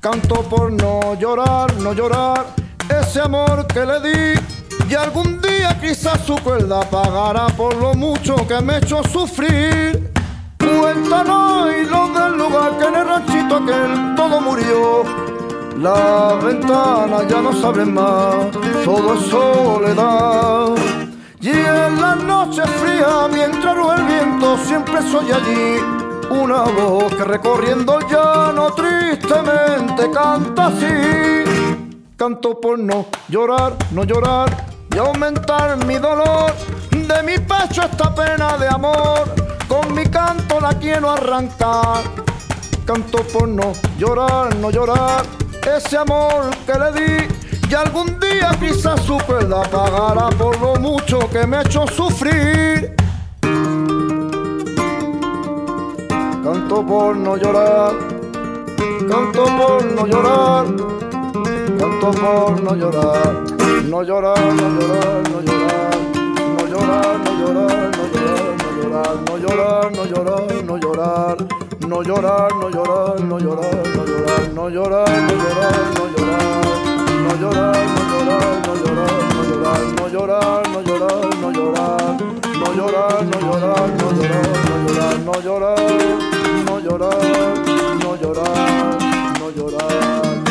Canto 0.00 0.42
por 0.42 0.70
no 0.70 1.14
llorar, 1.18 1.74
no 1.80 1.92
llorar, 1.92 2.46
ese 2.88 3.20
amor 3.20 3.66
que 3.66 3.84
le 3.86 4.00
di. 4.00 4.40
Y 4.88 4.94
algún 4.94 5.40
día 5.40 5.78
quizás 5.80 6.20
su 6.26 6.36
cuerda 6.36 6.80
pagará 6.82 7.46
por 7.48 7.74
lo 7.76 7.94
mucho 7.94 8.36
que 8.46 8.60
me 8.60 8.78
echó 8.78 9.02
sufrir. 9.04 10.12
Cuéntanos 10.58 11.70
y 11.80 11.84
lo 11.86 12.08
del 12.08 12.38
lugar 12.38 12.78
que 12.78 12.84
en 12.84 12.94
el 12.94 13.06
ranchito 13.06 13.56
aquel 13.56 14.14
todo 14.16 14.40
murió 14.40 15.24
la 15.80 16.38
ventana 16.42 17.26
ya 17.28 17.42
no 17.42 17.52
sabe 17.52 17.84
más, 17.84 18.50
todo 18.84 19.14
es 19.14 19.26
soledad. 19.26 20.68
Y 21.40 21.50
en 21.50 22.00
la 22.00 22.14
noche 22.14 22.62
fría, 22.62 23.28
mientras 23.30 23.76
ruge 23.76 23.96
el 23.96 24.04
viento, 24.04 24.56
siempre 24.64 25.02
soy 25.02 25.30
allí. 25.32 25.80
Una 26.30 26.62
voz 26.62 27.12
que 27.14 27.24
recorriendo 27.24 27.98
el 27.98 28.06
llano 28.06 28.72
tristemente 28.72 30.10
canta 30.10 30.68
así. 30.68 31.43
Canto 32.16 32.60
por 32.60 32.78
no 32.78 33.06
llorar, 33.28 33.76
no 33.90 34.04
llorar 34.04 34.66
y 34.94 34.98
aumentar 34.98 35.84
mi 35.84 35.96
dolor. 35.96 36.52
De 36.90 37.22
mi 37.22 37.38
pecho 37.38 37.82
esta 37.82 38.14
pena 38.14 38.56
de 38.56 38.68
amor, 38.68 39.34
con 39.68 39.92
mi 39.94 40.06
canto 40.06 40.60
la 40.60 40.78
quiero 40.78 41.10
arrancar. 41.10 42.02
Canto 42.84 43.18
por 43.32 43.48
no 43.48 43.72
llorar, 43.98 44.54
no 44.56 44.70
llorar 44.70 45.24
ese 45.76 45.96
amor 45.96 46.50
que 46.66 46.78
le 46.78 46.92
di 46.92 47.44
y 47.68 47.74
algún 47.74 48.20
día 48.20 48.50
quizás 48.60 49.00
su 49.00 49.18
la 49.48 49.62
pagará 49.62 50.28
por 50.30 50.60
lo 50.60 50.76
mucho 50.76 51.18
que 51.30 51.46
me 51.46 51.56
ha 51.56 51.62
hecho 51.62 51.86
sufrir. 51.86 52.94
Canto 56.44 56.86
por 56.86 57.16
no 57.16 57.36
llorar, 57.36 57.94
canto 59.08 59.44
por 59.44 59.84
no 59.84 60.06
llorar, 60.06 60.66
canto 62.04 62.20
por 62.20 62.62
no 62.62 62.74
llorar, 62.74 63.44
no 63.88 64.02
llorar, 64.02 64.38
no 64.38 64.68
llorar, 64.68 65.30
no 65.30 65.40
llorar, 65.40 65.96
no 66.54 66.66
llorar, 66.68 67.20
no 67.24 67.32
llorar, 67.38 67.90
no 67.96 68.16
llorar, 68.16 69.22
no 69.22 69.36
llorar, 69.36 69.92
no 69.92 70.06
llorar, 70.06 70.64
no 70.64 70.76
llorar, 70.76 70.76
no 70.76 70.76
llorar 70.76 71.64
no 71.88 72.02
llorar, 72.02 72.52
no 72.54 72.68
llorar, 72.70 73.20
no 73.20 73.38
llorar, 73.38 73.70
no 73.70 73.88
llorar, 73.94 74.50
no 74.50 74.58
llorar, 74.58 74.84
no 74.84 75.00
llorar, 78.04 78.42
no 78.44 78.74
llorar, 78.74 79.08
no 79.14 79.38
llorar, 79.44 79.78
no 79.94 80.10
llorar, 80.12 80.68
no 80.68 80.80
llorar, 80.80 81.30
no 81.40 81.62
llorar, 81.64 81.92
no 81.94 82.02
llorar, 82.02 82.20
no 82.54 82.72
llorar, 82.74 83.24
no 83.24 83.40
llorar, 83.40 83.78
no 84.04 84.80
llorar, 84.84 85.18
no 85.24 85.40
llorar, 85.40 85.80
no 86.64 86.80
llorar, 86.80 87.24
no 88.02 88.16
llorar, 88.16 88.48
no 89.38 89.50
llorar, 89.50 89.84
no 90.34 90.43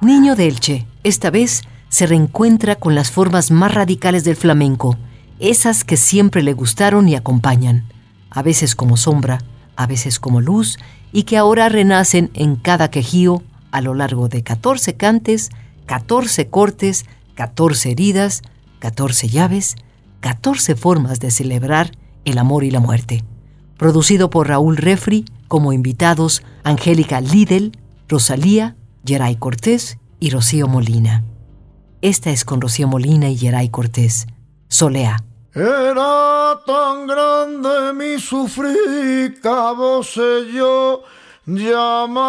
Niño 0.00 0.36
de 0.36 0.48
Elche, 0.48 0.86
esta 1.04 1.30
vez 1.30 1.62
se 1.88 2.06
reencuentra 2.06 2.76
con 2.76 2.94
las 2.94 3.10
formas 3.10 3.50
más 3.50 3.72
radicales 3.72 4.24
del 4.24 4.36
flamenco, 4.36 4.98
esas 5.38 5.84
que 5.84 5.96
siempre 5.96 6.42
le 6.42 6.52
gustaron 6.52 7.08
y 7.08 7.14
acompañan, 7.14 7.84
a 8.30 8.42
veces 8.42 8.74
como 8.74 8.96
sombra, 8.96 9.38
a 9.76 9.86
veces 9.86 10.20
como 10.20 10.40
luz, 10.40 10.78
y 11.12 11.24
que 11.24 11.36
ahora 11.36 11.68
renacen 11.68 12.30
en 12.34 12.56
cada 12.56 12.90
quejío 12.90 13.42
a 13.70 13.80
lo 13.80 13.94
largo 13.94 14.28
de 14.28 14.42
14 14.42 14.94
cantes, 14.96 15.50
14 15.86 16.48
cortes, 16.48 17.04
14 17.34 17.90
heridas, 17.90 18.42
14 18.78 19.28
llaves, 19.28 19.76
14 20.20 20.74
formas 20.76 21.20
de 21.20 21.30
celebrar 21.30 21.92
el 22.24 22.38
amor 22.38 22.64
y 22.64 22.70
la 22.70 22.80
muerte. 22.80 23.24
Producido 23.76 24.30
por 24.30 24.48
Raúl 24.48 24.76
Refri, 24.76 25.24
como 25.48 25.72
invitados 25.72 26.42
Angélica 26.64 27.20
Lidl, 27.20 27.72
Rosalía, 28.08 28.76
Geray 29.04 29.36
Cortés 29.36 29.98
y 30.20 30.30
Rocío 30.30 30.68
Molina. 30.68 31.24
Esta 32.00 32.30
es 32.30 32.44
con 32.44 32.60
Rocío 32.60 32.88
Molina 32.88 33.28
y 33.28 33.36
Geray 33.36 33.68
Cortés. 33.68 34.26
Solea. 34.68 35.24
Era 35.54 36.58
tan 36.64 37.06
grande 37.06 37.92
mi 37.92 38.18
sufrir 38.18 39.38
que 39.38 39.48
a 39.48 39.74
yo 40.50 41.02
llamaba 41.44 42.22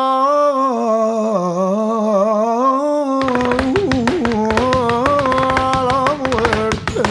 a 5.72 5.84
la 5.90 6.16
muerte. 6.20 7.04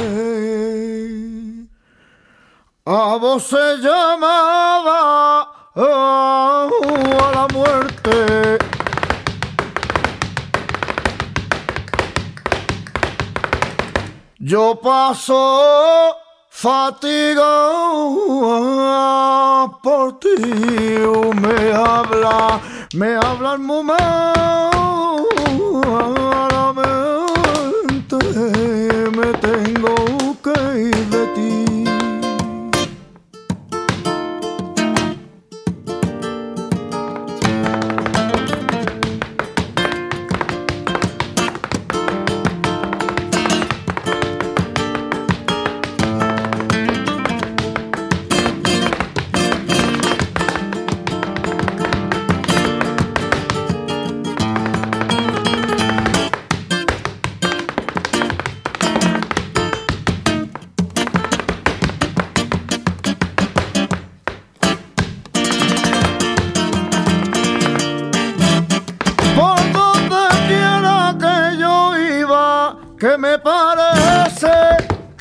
A 2.84 3.18
se 3.40 3.78
llamaba 3.78 5.48
a 5.74 6.68
la 7.32 7.48
muerte. 7.54 8.61
Yo 14.44 14.74
paso 14.74 16.16
fatiga 16.48 17.44
por 19.80 20.18
ti, 20.18 20.34
me 21.40 21.72
habla, 21.72 22.60
me 22.92 23.14
habla 23.14 23.52
el 23.52 23.60
momento, 23.60 24.08
me 29.16 29.32
tengo 29.34 29.94
que 30.42 30.80
ir 30.88 31.06
de 31.10 31.26
ti. 31.36 31.71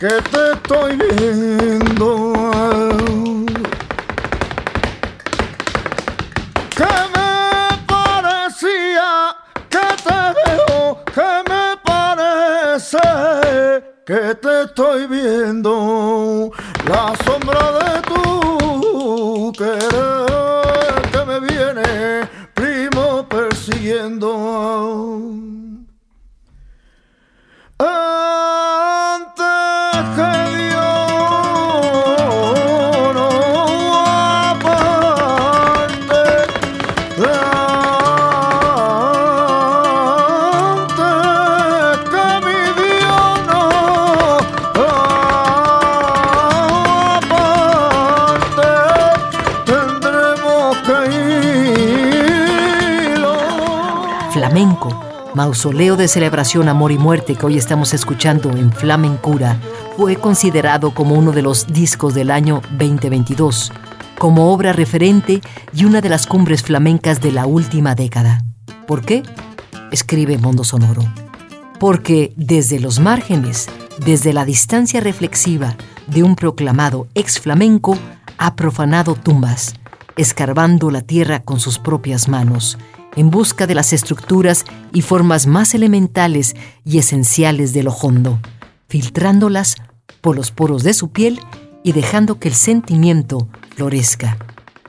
Que 0.02 0.08
te 0.08 0.54
estoy 0.54 0.98
viendo. 0.98 1.51
Mausoleo 55.62 55.96
de 55.96 56.08
Celebración 56.08 56.70
Amor 56.70 56.92
y 56.92 56.98
Muerte 56.98 57.36
que 57.36 57.46
hoy 57.46 57.56
estamos 57.56 57.94
escuchando 57.94 58.50
en 58.50 58.72
Flamencura 58.72 59.60
fue 59.96 60.16
considerado 60.16 60.92
como 60.92 61.14
uno 61.14 61.34
de 61.34 61.44
los 61.44 61.68
discos 61.68 62.16
del 62.16 62.32
año 62.32 62.64
2022, 62.80 63.72
como 64.18 64.52
obra 64.52 64.74
referente 64.74 65.40
y 65.72 65.86
una 65.86 66.02
de 66.02 66.10
las 66.10 66.26
cumbres 66.26 66.64
flamencas 66.64 67.22
de 67.22 67.32
la 67.32 67.46
última 67.46 67.94
década. 67.94 68.44
¿Por 68.88 69.06
qué? 69.06 69.22
Escribe 69.92 70.40
Mondo 70.40 70.64
Sonoro. 70.64 71.04
Porque 71.80 72.34
desde 72.38 72.80
los 72.80 73.00
márgenes, 73.00 73.68
desde 74.04 74.34
la 74.34 74.46
distancia 74.46 75.00
reflexiva 75.00 75.76
de 76.08 76.24
un 76.24 76.36
proclamado 76.36 77.08
ex 77.14 77.40
flamenco, 77.40 78.00
ha 78.40 78.56
profanado 78.56 79.14
tumbas, 79.14 79.76
escarbando 80.18 80.90
la 80.90 81.02
tierra 81.02 81.44
con 81.44 81.60
sus 81.60 81.78
propias 81.78 82.28
manos 82.28 82.80
en 83.16 83.30
busca 83.30 83.68
de 83.68 83.76
las 83.76 83.94
estructuras 83.94 84.66
y 84.94 85.02
formas 85.02 85.48
más 85.48 85.74
elementales 85.74 86.56
y 86.86 86.98
esenciales 86.98 87.74
de 87.74 87.84
lo 87.84 87.92
hondo, 87.92 88.40
filtrándolas 88.88 89.76
por 90.22 90.36
los 90.36 90.52
poros 90.52 90.84
de 90.84 90.94
su 90.94 91.10
piel 91.12 91.40
y 91.84 91.94
dejando 91.94 92.40
que 92.40 92.48
el 92.48 92.56
sentimiento 92.56 93.48
florezca. 93.76 94.38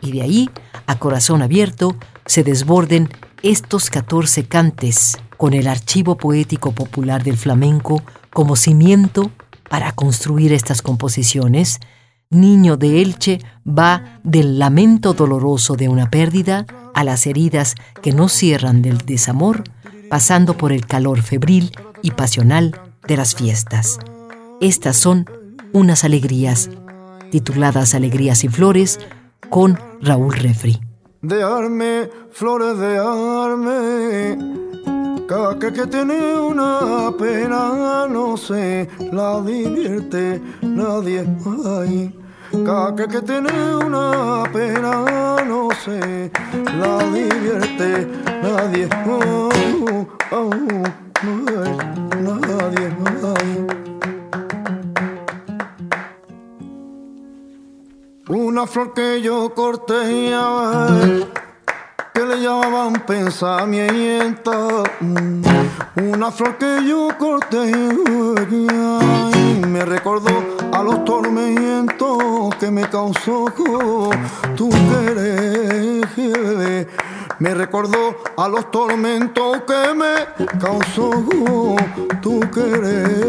Y 0.01 0.13
de 0.13 0.23
ahí, 0.23 0.51
a 0.87 0.99
corazón 0.99 1.43
abierto, 1.43 1.97
se 2.27 2.45
desborden 2.45 3.09
estos 3.43 3.91
14 3.91 4.45
cantes 4.45 5.19
con 5.37 5.55
el 5.55 5.67
archivo 5.67 6.17
poético 6.17 6.73
popular 6.73 7.25
del 7.25 7.37
flamenco 7.37 8.03
como 8.33 8.57
cimiento 8.57 9.31
para 9.69 9.93
construir 9.93 10.53
estas 10.53 10.83
composiciones, 10.83 11.81
Niño 12.31 12.79
de 12.79 13.03
Elche 13.03 13.41
va 13.67 14.21
del 14.23 14.59
lamento 14.59 15.13
doloroso 15.13 15.77
de 15.77 15.89
una 15.89 16.09
pérdida 16.09 16.67
a 16.95 17.05
las 17.05 17.27
heridas 17.27 17.75
que 18.03 18.13
no 18.13 18.29
cierran 18.29 18.83
del 18.83 18.99
desamor, 18.99 19.65
pasando 20.09 20.57
por 20.57 20.73
el 20.73 20.87
calor 20.87 21.23
febril 21.23 21.73
y 22.03 22.11
pasional 22.11 22.79
de 23.07 23.17
las 23.17 23.35
fiestas. 23.35 23.99
Estas 24.61 24.97
son 24.97 25.27
unas 25.73 26.05
alegrías, 26.05 26.71
tituladas 27.31 27.95
Alegrías 27.95 28.45
y 28.45 28.49
Flores, 28.49 29.01
con 29.49 29.79
Raúl 30.01 30.35
Refri. 30.35 30.81
De 31.23 31.43
arme, 31.43 32.11
flores 32.31 32.79
de 32.79 32.99
arme, 32.99 34.39
que, 35.61 35.87
tiene 35.87 36.39
una 36.39 37.13
pena, 37.19 38.07
no 38.09 38.37
sé, 38.37 38.89
la 39.13 39.41
divierte 39.41 40.41
nadie. 40.63 41.25
Cada 42.53 42.95
que 42.95 43.23
tiene 43.23 43.51
una 43.77 44.43
pena, 44.53 45.43
no 45.47 45.71
sé, 45.71 46.31
la 46.79 46.99
divierte 47.09 48.07
nadie. 48.43 48.89
Oh, 49.09 49.49
oh, 50.31 50.51
nadie. 51.25 52.93
Una 58.29 58.67
flor 58.67 58.93
que 58.93 59.23
yo 59.23 59.55
corté 59.55 60.31
que 62.13 62.21
le 62.21 62.37
llamaban 62.39 62.93
pensamiento. 63.07 64.85
Una 65.97 66.31
flor 66.31 66.59
que 66.59 66.87
yo 66.87 67.09
corté 67.19 67.73
me 69.67 69.85
recordó 69.87 70.52
a 70.73 70.83
los 70.83 71.05
tormentos 71.05 72.55
que 72.59 72.71
me 72.71 72.83
causó 72.83 73.45
tu 74.57 74.71
querer. 74.71 76.03
Me 77.39 77.55
recordó 77.55 78.17
a 78.37 78.49
los 78.49 78.71
tormentos 78.71 79.63
que 79.67 79.95
me 79.95 80.59
causó 80.59 81.11
tu 82.21 82.41
querer. 82.51 83.23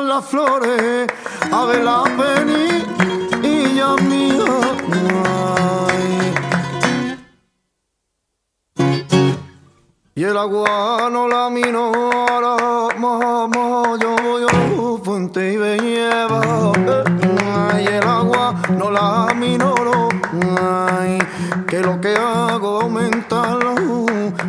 Las 0.00 0.24
flores, 0.24 1.06
a 1.52 1.64
ver 1.66 1.84
la 1.84 2.02
penilla 2.04 3.96
mía, 4.08 4.44
ay. 5.24 6.34
Y 10.14 10.24
el 10.24 10.36
agua 10.36 11.08
no 11.10 11.28
la 11.28 11.50
minora, 11.50 12.56
mamá, 12.96 13.96
yo 14.00 14.16
voy 14.22 14.44
a 14.44 14.52
fuente 15.02 15.52
y 15.52 15.56
me 15.58 15.78
lleva. 15.78 16.72
Ay, 17.72 17.86
el 17.86 18.02
agua 18.02 18.54
no 18.78 18.90
la 18.90 19.34
minoro. 19.34 20.08
Ay, 20.60 21.18
que 21.68 21.80
lo 21.80 22.00
que 22.00 22.14
hago 22.14 22.80
aumentarlo, 22.82 23.74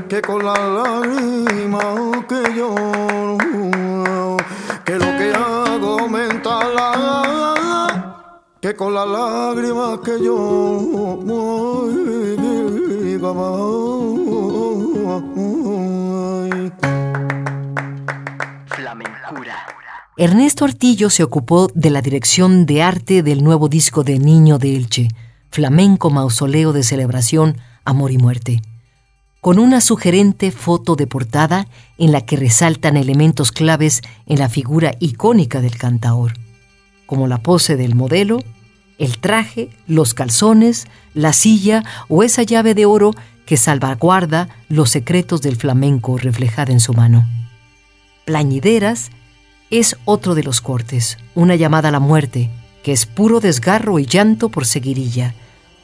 que 0.07 0.21
con 0.21 0.45
la 0.45 0.53
lágrima 0.53 1.79
que 2.27 2.53
yo, 2.55 2.73
que 8.63 8.73
con 8.75 8.93
la 8.93 9.05
lágrima 9.05 9.99
que 10.01 10.23
yo, 10.23 11.19
Ernesto 20.15 20.63
Artillo 20.63 21.09
se 21.09 21.23
ocupó 21.23 21.67
de 21.75 21.89
la 21.89 22.01
dirección 22.01 22.65
de 22.65 22.81
arte 22.81 23.21
del 23.21 23.43
nuevo 23.43 23.67
disco 23.67 24.05
de 24.05 24.17
Niño 24.17 24.57
de 24.59 24.77
Elche, 24.77 25.09
Flamenco 25.51 26.09
Mausoleo 26.09 26.71
de 26.71 26.83
Celebración, 26.83 27.57
Amor 27.83 28.13
y 28.13 28.17
Muerte, 28.17 28.61
con 29.41 29.59
una 29.59 29.81
sugerente 29.81 30.51
foto 30.51 30.95
de 30.95 31.05
portada 31.05 31.67
en 31.97 32.13
la 32.13 32.21
que 32.21 32.37
resaltan 32.37 32.95
elementos 32.95 33.51
claves 33.51 33.99
en 34.25 34.39
la 34.39 34.47
figura 34.47 34.93
icónica 35.01 35.59
del 35.59 35.75
cantaor, 35.77 36.31
como 37.13 37.27
la 37.27 37.43
pose 37.43 37.77
del 37.77 37.93
modelo, 37.93 38.39
el 38.97 39.19
traje, 39.19 39.69
los 39.85 40.15
calzones, 40.15 40.87
la 41.13 41.31
silla 41.31 41.83
o 42.07 42.23
esa 42.23 42.41
llave 42.41 42.73
de 42.73 42.87
oro 42.87 43.11
que 43.45 43.55
salvaguarda 43.55 44.49
los 44.67 44.89
secretos 44.89 45.43
del 45.43 45.55
flamenco 45.55 46.17
reflejada 46.17 46.73
en 46.73 46.79
su 46.79 46.91
mano. 46.93 47.23
Plañideras 48.25 49.11
es 49.69 49.95
otro 50.05 50.33
de 50.33 50.41
los 50.41 50.59
cortes, 50.59 51.19
una 51.35 51.53
llamada 51.53 51.89
a 51.89 51.91
la 51.91 51.99
muerte, 51.99 52.49
que 52.81 52.93
es 52.93 53.05
puro 53.05 53.39
desgarro 53.39 53.99
y 53.99 54.07
llanto 54.07 54.49
por 54.49 54.65
seguirilla, 54.65 55.35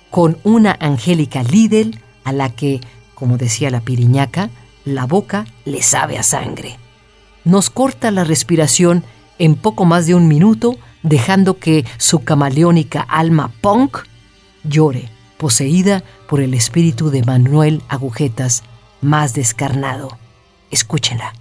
con 0.10 0.40
una 0.44 0.78
angélica 0.80 1.44
Lidl 1.44 2.00
a 2.24 2.32
la 2.32 2.50
que, 2.50 2.82
como 3.14 3.38
decía 3.38 3.70
la 3.70 3.82
piriñaca, 3.82 4.50
la 4.84 5.06
boca 5.06 5.46
le 5.64 5.84
sabe 5.84 6.18
a 6.18 6.24
sangre. 6.24 6.80
Nos 7.46 7.70
corta 7.70 8.10
la 8.10 8.24
respiración 8.24 9.04
en 9.38 9.54
poco 9.54 9.86
más 9.86 10.08
de 10.08 10.16
un 10.16 10.28
minuto, 10.28 10.80
dejando 11.04 11.58
que 11.58 11.86
su 11.98 12.24
camaleónica 12.24 13.02
alma 13.02 13.52
punk 13.62 14.00
llore, 14.64 15.10
poseída 15.38 16.04
por 16.28 16.42
el 16.42 16.54
espíritu 16.54 17.10
de 17.10 17.24
Manuel 17.24 17.82
Agujetas, 17.88 18.64
más 19.02 19.34
descarnado. 19.34 20.18
Escúchenla. 20.72 21.34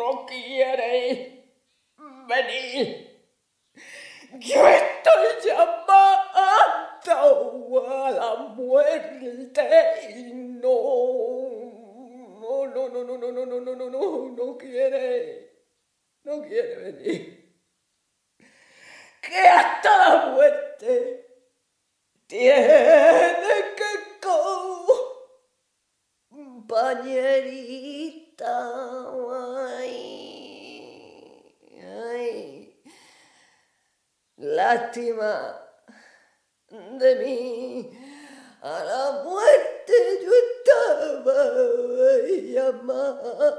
no 0.00 0.24
quiere 0.24 1.44
venir. 2.26 2.86
Yo 4.38 4.66
estoy 4.66 5.26
llamado 5.44 6.30
a 7.86 8.10
la 8.10 8.36
muerte 8.54 10.10
y 10.16 10.32
no, 10.32 10.70
no, 12.40 12.66
no, 12.66 12.88
no, 12.88 13.04
no, 13.04 13.18
no, 13.18 13.32
no, 13.32 13.46
no, 13.46 13.60
no, 13.60 13.90
no, 13.90 14.28
no 14.30 14.56
quiere, 14.56 15.66
no 16.24 16.42
quiere 16.42 16.76
venir. 16.76 17.20
Que 19.20 19.38
hasta 19.38 19.98
la 19.98 20.26
muerte 20.30 21.26
tiene 22.26 23.74
que 23.76 23.90
compañerito 26.70 28.29
compañerita. 28.40 29.68
Ay, 29.78 29.92
ay, 32.08 32.72
lástima 34.36 35.56
de 36.98 37.16
mí. 37.16 37.90
A 38.62 38.84
la 38.84 39.22
muerte 39.24 39.92
yo 40.22 40.30
estaba 40.52 41.40
llamando 42.52 43.58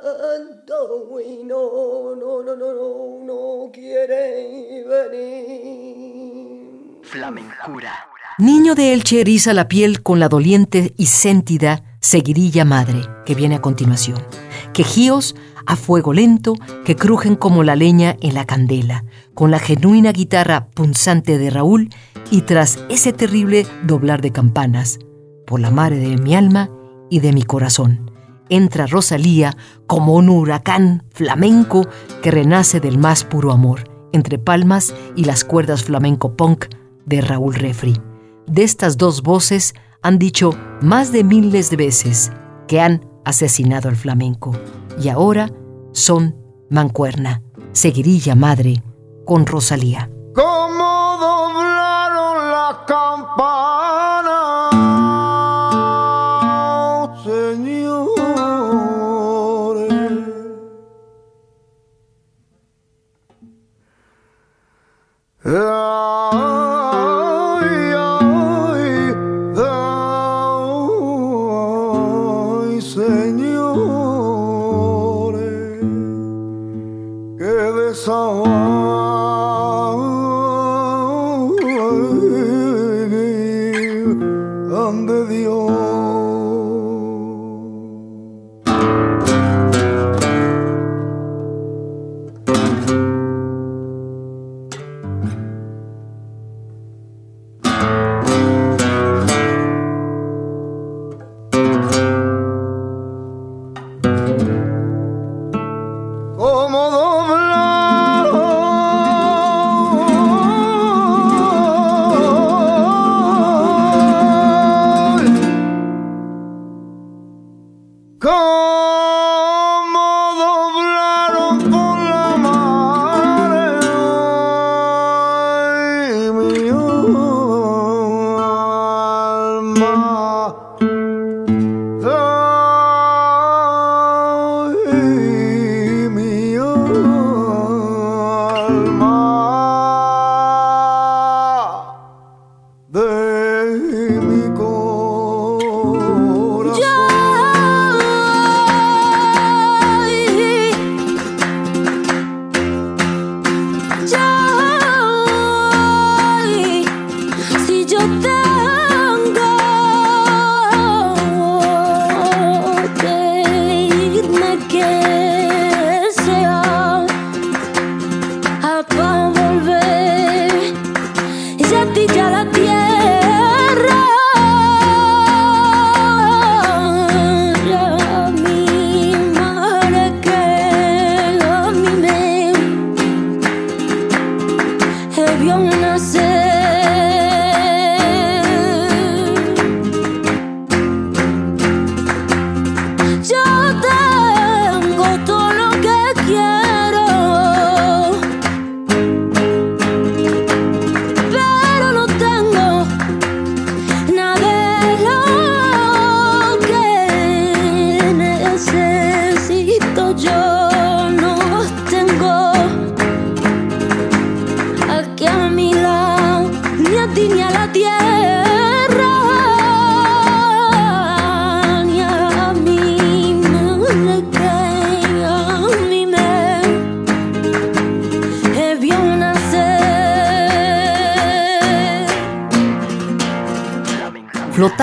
y 1.20 1.44
no, 1.44 2.16
no, 2.16 2.44
no, 2.44 2.56
no, 2.56 2.74
no, 2.74 3.20
no 3.24 3.72
quiere 3.74 4.84
venir. 5.12 6.62
Flamencura. 7.02 8.12
Niño 8.38 8.76
de 8.76 8.94
Elche 8.94 9.22
eriza 9.22 9.54
la 9.54 9.68
piel 9.68 10.04
con 10.04 10.20
la 10.20 10.30
doliente 10.30 10.94
y 10.98 11.08
séntida 11.08 11.84
seguirilla 12.00 12.64
madre 12.64 13.02
que 13.26 13.34
viene 13.36 13.56
a 13.56 13.62
continuación. 13.62 14.24
Quejíos 14.74 15.36
a 15.66 15.76
fuego 15.76 16.14
lento 16.14 16.56
que 16.86 16.96
crujen 16.96 17.36
como 17.36 17.64
la 17.64 17.76
leña 17.76 18.16
en 18.22 18.34
la 18.34 18.46
candela, 18.46 19.06
con 19.34 19.52
la 19.52 19.60
genuina 19.60 20.12
guitarra 20.12 20.68
punzante 20.68 21.38
de 21.38 21.50
Raúl 21.50 21.90
y 22.30 22.42
tras 22.42 22.80
ese 22.90 23.14
terrible 23.14 23.68
doblar 23.84 24.22
de 24.22 24.32
campanas, 24.32 25.00
por 25.46 25.60
la 25.60 25.72
madre 25.72 25.98
de 25.98 26.18
mi 26.18 26.36
alma 26.36 26.70
y 27.10 27.20
de 27.20 27.34
mi 27.34 27.44
corazón, 27.44 28.12
entra 28.50 28.88
Rosalía 28.88 29.56
como 29.88 30.16
un 30.16 30.30
huracán 30.30 31.04
flamenco 31.10 31.88
que 32.22 32.32
renace 32.32 32.80
del 32.80 32.98
más 32.98 33.24
puro 33.24 33.52
amor, 33.52 33.84
entre 34.14 34.38
palmas 34.38 34.94
y 35.16 35.26
las 35.26 35.44
cuerdas 35.44 35.84
flamenco 35.84 36.36
punk 36.36 36.66
de 37.06 37.22
Raúl 37.22 37.56
Refri. 37.56 38.00
De 38.48 38.64
estas 38.64 38.98
dos 38.98 39.22
voces 39.22 39.74
han 40.02 40.18
dicho 40.18 40.52
más 40.82 41.12
de 41.12 41.24
miles 41.24 41.70
de 41.70 41.78
veces 41.78 42.32
que 42.68 42.80
han 42.80 43.11
asesinado 43.26 43.90
al 43.90 43.96
flamenco 43.96 44.52
y 45.02 45.10
ahora 45.10 45.52
son 45.92 46.36
mancuerna, 46.70 47.42
seguirilla 47.72 48.36
madre 48.36 48.84
con 49.26 49.46
Rosalía. 49.46 50.10
¿Cómo 50.34 50.91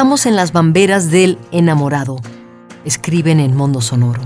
Flotamos 0.09 0.25
en 0.25 0.37
las 0.37 0.53
bamberas 0.53 1.11
del 1.11 1.37
enamorado, 1.53 2.17
escriben 2.87 3.41
en 3.41 3.55
Mundo 3.55 3.83
Sonoro, 3.83 4.23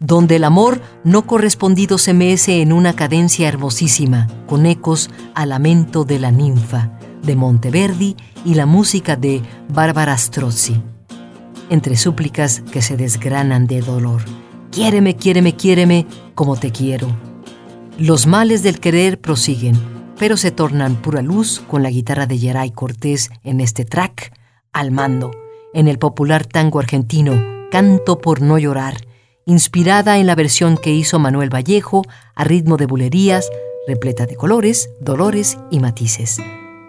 donde 0.00 0.34
el 0.34 0.42
amor 0.42 0.80
no 1.04 1.24
correspondido 1.24 1.98
se 1.98 2.14
mece 2.14 2.62
en 2.62 2.72
una 2.72 2.94
cadencia 2.94 3.46
hermosísima, 3.46 4.26
con 4.48 4.66
ecos 4.66 5.08
al 5.36 5.50
lamento 5.50 6.04
de 6.04 6.18
la 6.18 6.32
ninfa, 6.32 6.98
de 7.22 7.36
Monteverdi 7.36 8.16
y 8.44 8.54
la 8.54 8.66
música 8.66 9.14
de 9.14 9.40
Bárbara 9.72 10.18
Strozzi, 10.18 10.82
entre 11.68 11.96
súplicas 11.96 12.64
que 12.72 12.82
se 12.82 12.96
desgranan 12.96 13.68
de 13.68 13.82
dolor. 13.82 14.22
Quiéreme, 14.72 15.14
quiéreme, 15.14 15.54
quiéreme 15.54 16.08
como 16.34 16.56
te 16.56 16.72
quiero. 16.72 17.06
Los 17.98 18.26
males 18.26 18.64
del 18.64 18.80
querer 18.80 19.20
prosiguen, 19.20 19.78
pero 20.18 20.36
se 20.36 20.50
tornan 20.50 20.96
pura 20.96 21.22
luz 21.22 21.62
con 21.68 21.84
la 21.84 21.90
guitarra 21.90 22.26
de 22.26 22.36
Geray 22.36 22.72
Cortés 22.72 23.30
en 23.44 23.60
este 23.60 23.84
track 23.84 24.39
al 24.72 24.90
mando, 24.90 25.30
en 25.72 25.88
el 25.88 25.98
popular 25.98 26.46
tango 26.46 26.78
argentino 26.78 27.60
Canto 27.70 28.18
por 28.18 28.42
no 28.42 28.58
llorar, 28.58 28.96
inspirada 29.46 30.18
en 30.18 30.26
la 30.26 30.34
versión 30.34 30.76
que 30.76 30.92
hizo 30.92 31.20
Manuel 31.20 31.54
Vallejo 31.54 32.02
a 32.34 32.42
ritmo 32.42 32.76
de 32.76 32.86
bulerías, 32.86 33.48
repleta 33.86 34.26
de 34.26 34.34
colores, 34.34 34.90
dolores 35.00 35.56
y 35.70 35.78
matices. 35.78 36.38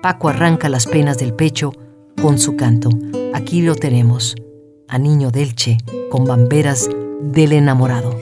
Paco 0.01 0.29
arranca 0.29 0.69
las 0.69 0.87
penas 0.87 1.19
del 1.19 1.35
pecho 1.35 1.71
con 2.19 2.39
su 2.39 2.55
canto. 2.55 2.89
Aquí 3.35 3.61
lo 3.61 3.75
tenemos, 3.75 4.35
a 4.87 4.97
Niño 4.97 5.29
Delche, 5.29 5.77
con 6.09 6.25
bamberas 6.25 6.89
del 7.21 7.53
enamorado. 7.53 8.19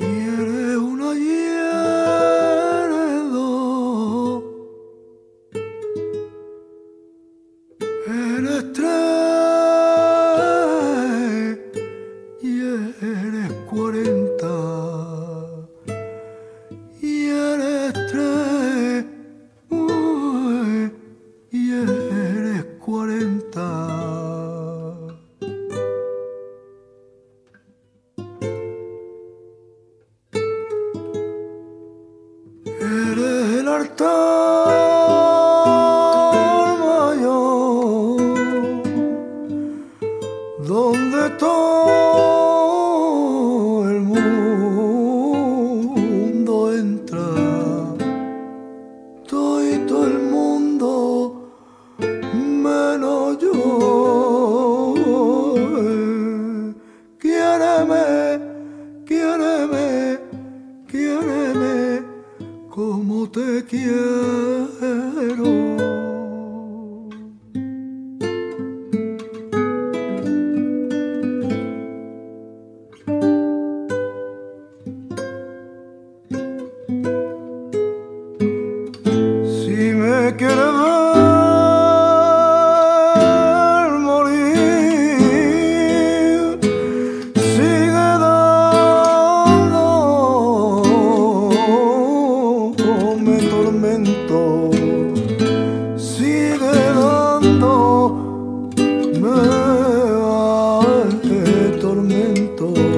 ante 100.81 101.77
tormento 101.81 102.88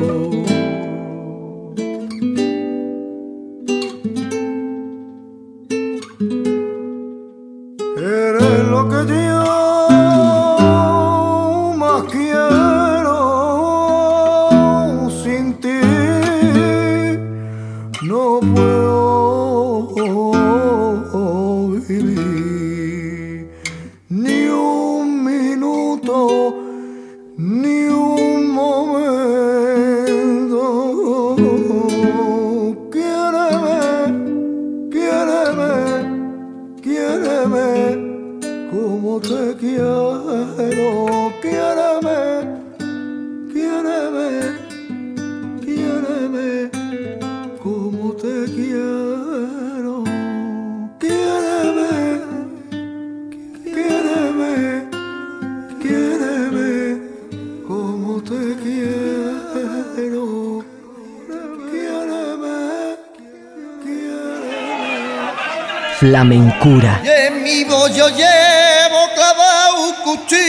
flamencura. 66.11 67.01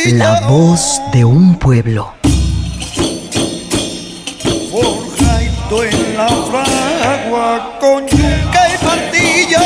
La 0.07 0.41
voz 0.49 1.01
de 1.13 1.25
un 1.25 1.57
pueblo. 1.57 2.13
en 5.71 6.17
la 6.17 6.27
fragua 6.27 7.79
con 7.81 8.07
yuca 8.09 8.63
y 8.73 8.85
martillo. 8.85 9.59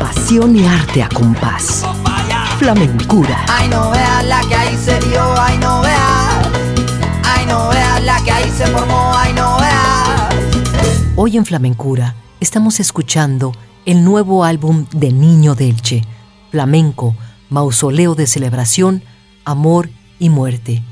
Pasión 0.00 0.56
y 0.56 0.66
arte 0.66 1.02
a 1.02 1.08
compás. 1.10 1.84
Flamencura. 2.58 3.44
Ay, 3.48 3.68
no 3.68 3.90
veas 3.90 4.24
la 4.24 4.40
que 4.48 4.54
ahí 4.54 4.78
se 4.82 4.98
dio, 5.00 5.22
ay, 5.38 5.58
no 5.58 5.82
veas 5.82 6.13
Hoy 11.16 11.36
en 11.36 11.46
Flamencura 11.46 12.14
estamos 12.40 12.80
escuchando 12.80 13.52
el 13.86 14.04
nuevo 14.04 14.44
álbum 14.44 14.86
de 14.92 15.12
Niño 15.12 15.54
Delche, 15.54 16.02
Flamenco, 16.50 17.14
Mausoleo 17.50 18.14
de 18.14 18.26
Celebración, 18.26 19.02
Amor 19.44 19.90
y 20.18 20.28
Muerte. 20.28 20.82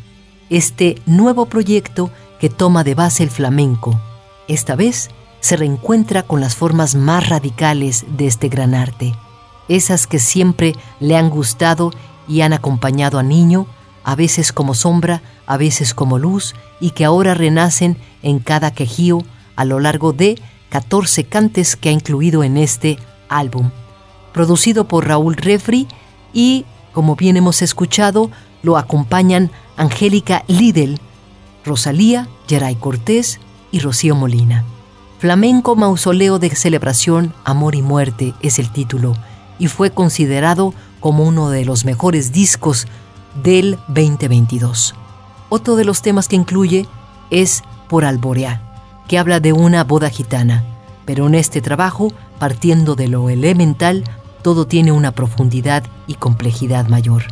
Este 0.50 1.00
nuevo 1.06 1.46
proyecto 1.46 2.10
que 2.38 2.48
toma 2.48 2.84
de 2.84 2.94
base 2.94 3.22
el 3.22 3.30
flamenco, 3.30 4.00
esta 4.48 4.76
vez 4.76 5.10
se 5.40 5.56
reencuentra 5.56 6.22
con 6.22 6.40
las 6.40 6.54
formas 6.54 6.94
más 6.94 7.28
radicales 7.28 8.04
de 8.16 8.26
este 8.26 8.48
gran 8.48 8.74
arte, 8.74 9.14
esas 9.68 10.06
que 10.06 10.18
siempre 10.18 10.74
le 11.00 11.16
han 11.16 11.30
gustado 11.30 11.90
y 12.28 12.42
han 12.42 12.52
acompañado 12.52 13.18
a 13.18 13.22
Niño, 13.22 13.66
a 14.04 14.14
veces 14.14 14.52
como 14.52 14.74
sombra, 14.74 15.22
a 15.46 15.56
veces 15.56 15.94
como 15.94 16.18
luz, 16.18 16.54
y 16.80 16.90
que 16.90 17.04
ahora 17.04 17.34
renacen 17.34 17.96
en 18.22 18.38
cada 18.38 18.72
quejío 18.72 19.22
a 19.56 19.64
lo 19.64 19.80
largo 19.80 20.12
de 20.12 20.40
14 20.70 21.24
cantes 21.24 21.76
que 21.76 21.88
ha 21.90 21.92
incluido 21.92 22.42
en 22.42 22.56
este 22.56 22.98
álbum. 23.28 23.70
Producido 24.32 24.88
por 24.88 25.06
Raúl 25.06 25.36
Refri 25.36 25.86
y, 26.32 26.64
como 26.92 27.16
bien 27.16 27.36
hemos 27.36 27.62
escuchado, 27.62 28.30
lo 28.62 28.78
acompañan 28.78 29.50
Angélica 29.76 30.44
Lidl, 30.48 30.98
Rosalía, 31.64 32.28
Geray 32.48 32.76
Cortés 32.76 33.40
y 33.70 33.80
Rocío 33.80 34.14
Molina. 34.14 34.64
Flamenco 35.18 35.76
Mausoleo 35.76 36.38
de 36.38 36.50
Celebración, 36.50 37.32
Amor 37.44 37.74
y 37.74 37.82
Muerte 37.82 38.34
es 38.42 38.58
el 38.58 38.72
título 38.72 39.14
y 39.58 39.68
fue 39.68 39.90
considerado 39.90 40.74
como 40.98 41.24
uno 41.24 41.50
de 41.50 41.64
los 41.64 41.84
mejores 41.84 42.32
discos 42.32 42.88
del 43.34 43.78
2022. 43.88 44.94
Otro 45.48 45.76
de 45.76 45.84
los 45.84 46.02
temas 46.02 46.28
que 46.28 46.36
incluye 46.36 46.86
es 47.30 47.62
Por 47.88 48.04
Alborear, 48.04 48.60
que 49.08 49.18
habla 49.18 49.40
de 49.40 49.52
una 49.52 49.84
boda 49.84 50.10
gitana, 50.10 50.64
pero 51.04 51.26
en 51.26 51.34
este 51.34 51.60
trabajo, 51.60 52.12
partiendo 52.38 52.94
de 52.94 53.08
lo 53.08 53.28
elemental, 53.28 54.04
todo 54.42 54.66
tiene 54.66 54.92
una 54.92 55.12
profundidad 55.12 55.84
y 56.06 56.14
complejidad 56.14 56.88
mayor. 56.88 57.24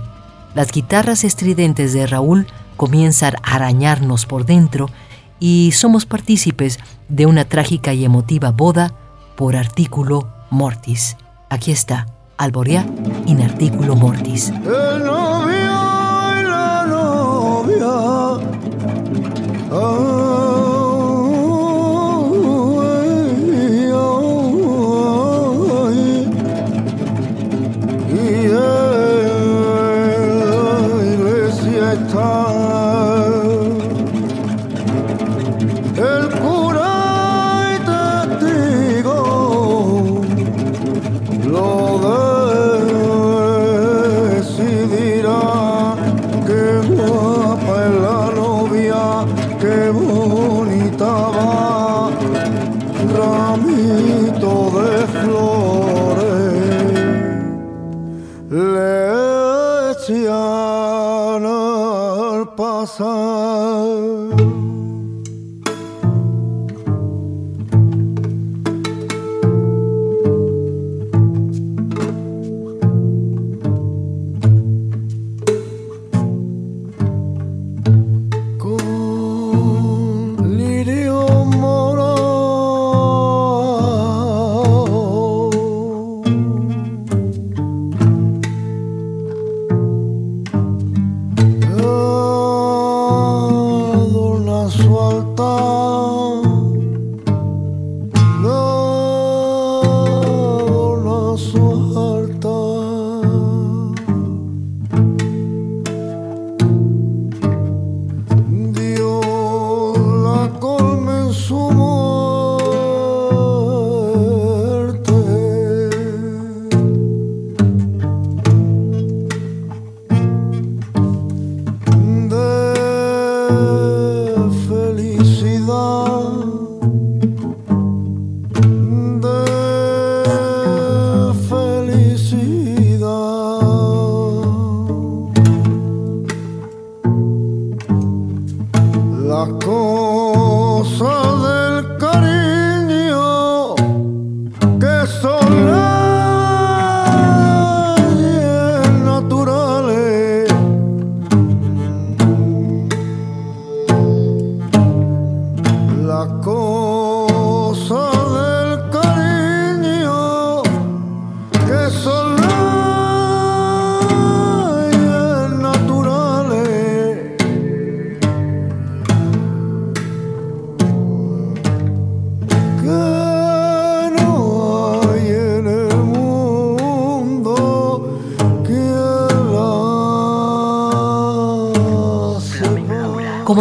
Las 0.55 0.73
guitarras 0.73 1.25
estridentes 1.25 1.93
de 1.93 2.07
Raúl 2.07 2.47
comienzan 2.77 3.35
a 3.43 3.57
arañarnos 3.57 4.27
por 4.27 4.47
dentro 4.47 4.89
y 5.39 5.73
somos 5.73 6.07
partícipes 6.07 6.79
de 7.09 7.27
una 7.27 7.45
trágica 7.45 7.95
y 7.95 8.05
emotiva 8.05 8.51
boda 8.51 8.93
por 9.37 9.57
artículo 9.57 10.29
mortis. 10.51 11.17
Aquí 11.49 11.73
está, 11.73 12.07
Alborea 12.37 12.87
in 13.27 13.43
artículo 13.43 13.97
mortis. 13.97 14.53
Oh, 19.73 20.10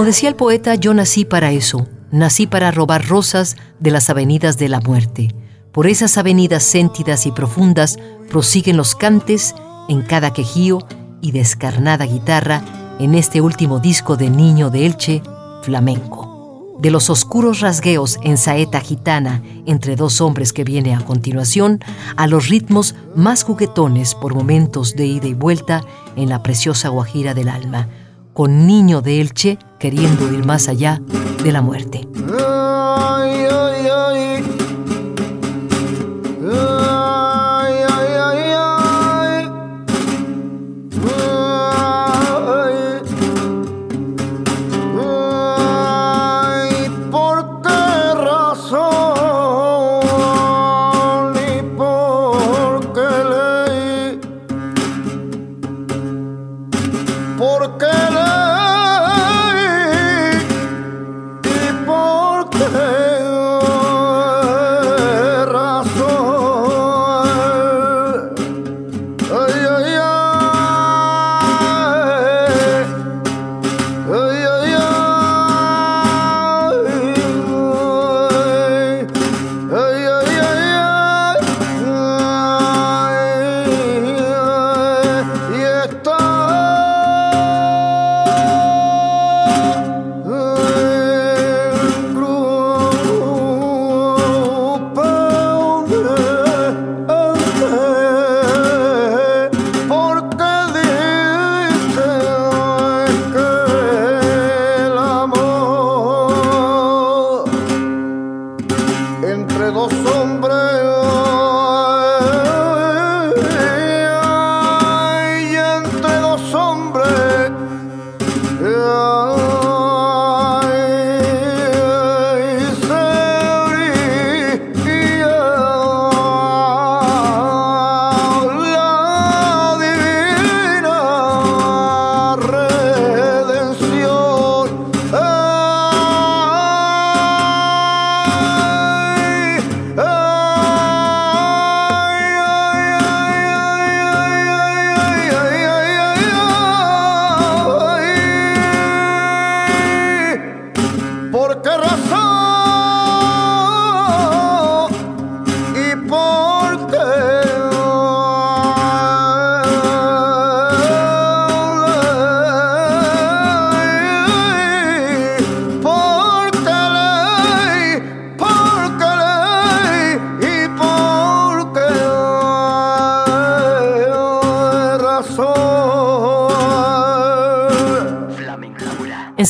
decía 0.09 0.29
el 0.29 0.35
poeta, 0.35 0.73
yo 0.73 0.91
nací 0.95 1.23
para 1.23 1.51
eso, 1.51 1.87
nací 2.09 2.47
para 2.47 2.71
robar 2.71 3.07
rosas 3.07 3.57
de 3.79 3.91
las 3.91 4.09
avenidas 4.09 4.57
de 4.57 4.67
la 4.67 4.79
muerte. 4.79 5.35
Por 5.71 5.85
esas 5.85 6.17
avenidas 6.17 6.63
séntidas 6.63 7.27
y 7.27 7.31
profundas 7.31 7.99
prosiguen 8.27 8.75
los 8.75 8.95
cantes 8.95 9.53
en 9.87 10.01
cada 10.01 10.33
quejío 10.33 10.79
y 11.21 11.31
descarnada 11.31 12.07
guitarra 12.07 12.63
en 12.99 13.13
este 13.13 13.39
último 13.39 13.77
disco 13.77 14.17
de 14.17 14.31
Niño 14.31 14.71
de 14.71 14.87
Elche, 14.87 15.21
flamenco. 15.61 16.75
De 16.79 16.89
los 16.89 17.11
oscuros 17.11 17.59
rasgueos 17.59 18.17
en 18.23 18.39
saeta 18.39 18.81
gitana 18.81 19.43
entre 19.67 19.95
dos 19.95 20.21
hombres 20.21 20.53
que 20.53 20.63
viene 20.63 20.95
a 20.95 21.01
continuación, 21.01 21.83
a 22.15 22.25
los 22.25 22.49
ritmos 22.49 22.95
más 23.15 23.43
juguetones 23.43 24.15
por 24.15 24.33
momentos 24.33 24.95
de 24.95 25.05
ida 25.05 25.27
y 25.27 25.35
vuelta 25.35 25.83
en 26.15 26.29
la 26.29 26.41
preciosa 26.41 26.89
guajira 26.89 27.35
del 27.35 27.49
alma, 27.49 27.89
con 28.33 28.65
Niño 28.65 29.01
de 29.01 29.21
Elche 29.21 29.59
queriendo 29.79 30.31
ir 30.31 30.45
más 30.45 30.67
allá 30.67 31.01
de 31.43 31.51
la 31.51 31.61
muerte. 31.61 31.88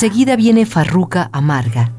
Enseguida 0.02 0.38
viene 0.38 0.66
Farruca 0.66 1.30
Amarga. 1.34 1.91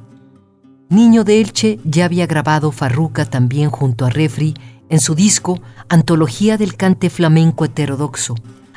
Niño 0.88 1.22
de 1.22 1.38
Elche 1.38 1.78
ya 1.84 2.06
había 2.06 2.26
grabado 2.26 2.72
Farruca 2.72 3.26
también 3.26 3.68
junto 3.68 4.06
a 4.06 4.08
Refri 4.08 4.54
en 4.88 5.00
su 5.00 5.14
disco 5.14 5.60
Antología 5.90 6.56
del 6.56 6.78
Cante 6.78 7.10
Flamenco 7.10 7.66
Heterodoxo. 7.66 8.36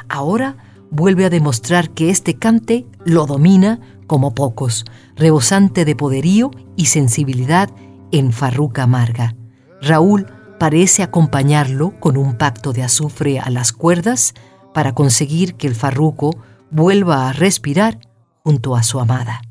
Ahora 0.09 0.57
vuelve 0.91 1.23
a 1.23 1.29
demostrar 1.29 1.91
que 1.91 2.09
este 2.09 2.33
cante 2.33 2.85
lo 3.05 3.25
domina 3.25 3.79
como 4.07 4.35
pocos, 4.35 4.83
rebosante 5.15 5.85
de 5.85 5.95
poderío 5.95 6.51
y 6.75 6.87
sensibilidad 6.87 7.69
en 8.11 8.33
Farruca 8.33 8.83
Amarga. 8.83 9.37
Raúl 9.81 10.27
parece 10.59 11.01
acompañarlo 11.01 11.97
con 12.01 12.17
un 12.17 12.37
pacto 12.37 12.73
de 12.73 12.83
azufre 12.83 13.39
a 13.39 13.49
las 13.49 13.71
cuerdas 13.71 14.33
para 14.73 14.93
conseguir 14.93 15.55
que 15.55 15.67
el 15.67 15.75
farruco 15.75 16.35
vuelva 16.71 17.29
a 17.29 17.31
respirar 17.31 17.99
junto 18.43 18.75
a 18.75 18.83
su 18.83 18.99
amada. 18.99 19.41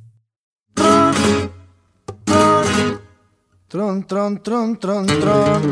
Tron, 3.69 4.07
tron, 4.07 4.43
tron, 4.43 4.79
tron, 4.79 5.07
tron. 5.07 5.63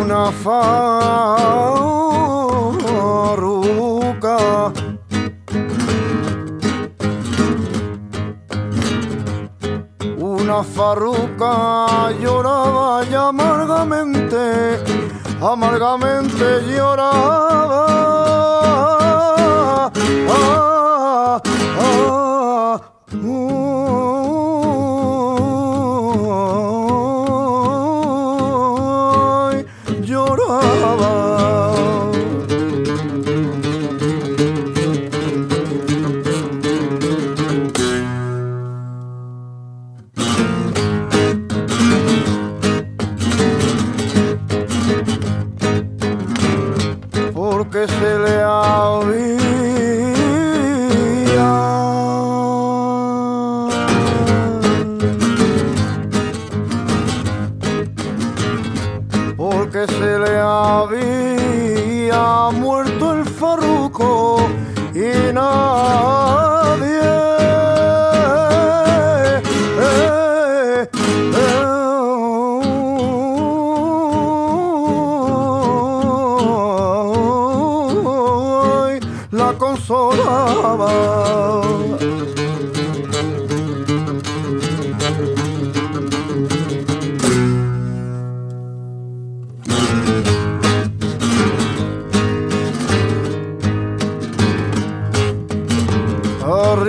Una 0.00 0.30
fa 0.30 1.79
farruca 10.64 12.10
lloraba 12.20 13.04
y 13.04 13.14
amargamente, 13.14 14.82
amargamente 15.40 16.44
lloraba. 16.68 17.86
Ah, 20.28 20.50
ah, 21.08 21.40
y 21.78 22.39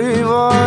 river 0.02 0.61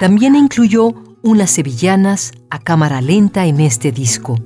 También 0.00 0.36
incluyó 0.36 0.92
unas 1.22 1.50
sevillanas 1.50 2.32
a 2.50 2.58
cámara 2.58 3.00
lenta 3.00 3.46
en 3.46 3.60
este 3.60 3.90
disco, 3.90 4.38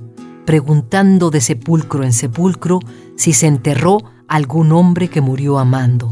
preguntando 0.45 1.31
de 1.31 1.41
sepulcro 1.41 2.05
en 2.05 2.13
sepulcro 2.13 2.79
si 3.17 3.33
se 3.33 3.49
enterró 3.49 4.12
algún 4.33 4.73
hombre 4.73 5.09
que 5.09 5.21
murió 5.21 5.59
amando. 5.59 6.11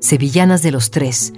Sevillanas 0.00 0.60
de 0.62 0.72
los 0.72 0.90
tres. 0.90 1.32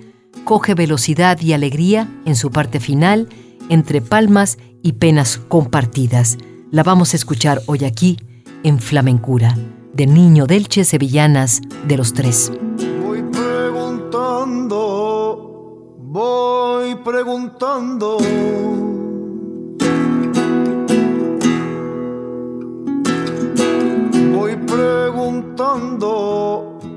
Coge 0.44 0.74
velocidad 0.74 1.38
y 1.42 1.52
alegría 1.52 2.08
en 2.24 2.36
su 2.36 2.50
parte 2.50 2.80
final, 2.80 3.28
entre 3.68 4.00
palmas 4.00 4.56
y 4.82 4.92
penas 4.92 5.38
compartidas. 5.48 6.38
La 6.70 6.82
vamos 6.82 7.12
a 7.12 7.16
escuchar 7.16 7.60
hoy 7.66 7.84
aquí, 7.84 8.16
en 8.62 8.78
Flamencura, 8.78 9.58
de 9.92 10.06
Niño 10.06 10.46
Delche 10.46 10.84
Sevillanas 10.84 11.60
de 11.86 11.98
los 11.98 12.14
tres. 12.14 12.50
Voy 13.04 13.22
preguntando, 13.24 14.78
voy 15.98 16.94
preguntando. 17.04 18.16
Preguntando 24.66 26.12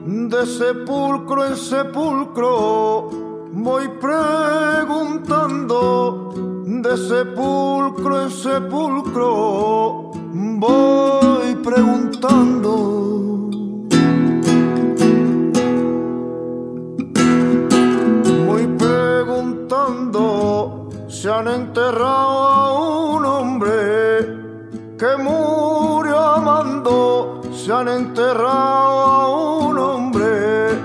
de 0.05 0.45
sepulcro 0.45 1.45
en 1.45 1.55
sepulcro. 1.55 3.09
Voy 3.51 3.87
preguntando 3.99 5.45
de 6.65 6.97
sepulcro 6.97 8.21
en 8.23 8.31
sepulcro. 8.31 10.11
Voy 10.33 11.55
preguntando. 11.63 12.71
Voy 18.47 18.67
preguntando 18.77 20.21
si 21.07 21.27
han 21.27 21.47
enterrado 21.47 22.47
a 22.47 22.73
un 23.15 23.25
hombre 23.25 23.75
que 24.97 25.17
murió. 25.17 25.54
Se 27.65 27.73
han 27.73 27.87
enterrado 27.87 29.01
a 29.01 29.27
un 29.57 29.79
hombre 29.79 30.79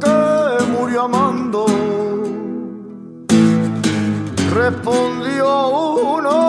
que 0.00 0.64
murió 0.72 1.02
amando. 1.02 1.66
Respondió 4.52 5.68
uno, 5.68 6.43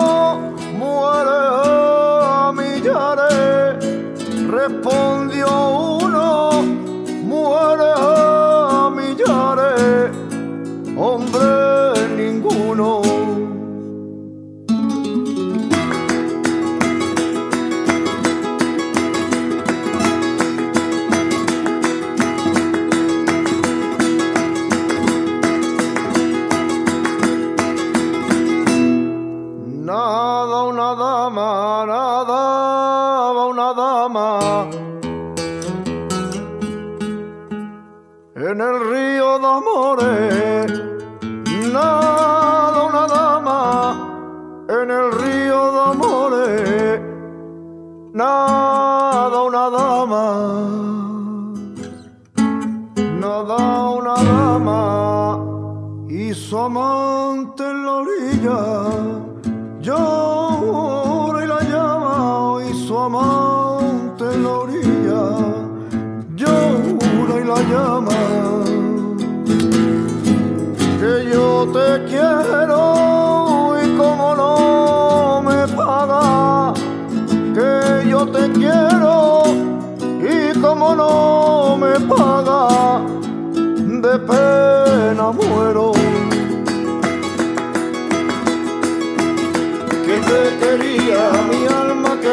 amante 56.66 57.62
en 57.62 57.84
la 57.84 57.92
orilla 58.02 58.60
llora 59.80 61.44
y 61.44 61.46
la 61.46 61.60
llama 61.72 62.58
y 62.68 62.74
su 62.84 62.98
amante 62.98 64.24
en 64.34 64.42
la 64.42 64.50
orilla 64.64 65.22
llora 66.34 67.34
y 67.40 67.44
la 67.52 67.60
llama. 67.70 68.20
Que 71.00 71.12
yo 71.32 71.68
te 71.76 71.88
quiero 72.10 72.80
y 73.82 73.96
como 73.96 74.34
no 74.34 75.42
me 75.46 75.68
paga 75.68 76.74
que 77.54 78.08
yo 78.10 78.26
te 78.26 78.50
quiero 78.58 79.44
y 80.32 80.58
como 80.60 80.96
no 80.96 81.76
me 81.76 81.94
paga 82.12 83.02
de 84.04 84.18
pena 84.18 85.30
muero 85.30 85.95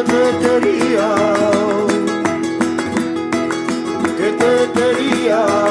te 0.05 0.23
quería, 0.41 1.09
que 4.17 4.31
te 4.41 4.71
quería 4.79 5.62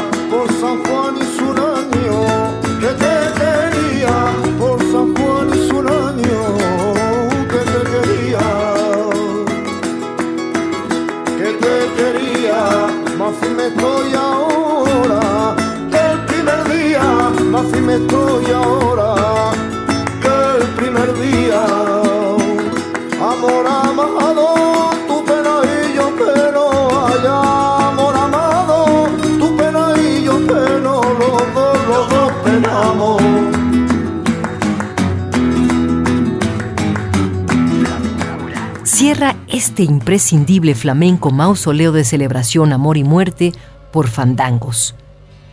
este 39.62 39.84
imprescindible 39.84 40.74
flamenco 40.74 41.30
mausoleo 41.30 41.92
de 41.92 42.02
celebración, 42.02 42.72
amor 42.72 42.96
y 42.96 43.04
muerte 43.04 43.52
por 43.92 44.08
fandangos. 44.08 44.96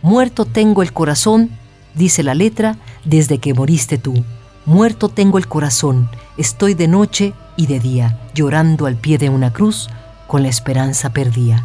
Muerto 0.02 0.46
tengo 0.46 0.82
el 0.82 0.92
corazón, 0.92 1.50
dice 1.94 2.24
la 2.24 2.34
letra, 2.34 2.76
desde 3.04 3.38
que 3.38 3.54
moriste 3.54 3.98
tú. 3.98 4.24
Muerto 4.66 5.10
tengo 5.10 5.38
el 5.38 5.46
corazón, 5.46 6.10
estoy 6.36 6.74
de 6.74 6.88
noche 6.88 7.34
y 7.56 7.68
de 7.68 7.78
día, 7.78 8.18
llorando 8.34 8.86
al 8.86 8.96
pie 8.96 9.16
de 9.16 9.30
una 9.30 9.52
cruz, 9.52 9.88
con 10.26 10.42
la 10.42 10.48
esperanza 10.48 11.10
perdida. 11.10 11.64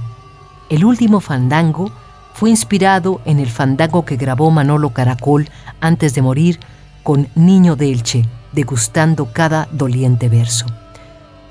El 0.70 0.86
último 0.86 1.22
fandango 1.22 1.92
fue 2.36 2.52
inspirado 2.52 3.22
en 3.26 3.40
el 3.40 3.50
fandango 3.50 4.06
que 4.06 4.18
grabó 4.18 4.52
Manolo 4.52 4.92
Caracol 4.92 5.50
antes 5.82 6.14
de 6.14 6.22
morir 6.22 6.60
con 7.02 7.28
Niño 7.34 7.76
de 7.76 7.92
Elche, 7.92 8.30
degustando 8.52 9.34
cada 9.34 9.68
doliente 9.72 10.30
verso. 10.30 10.68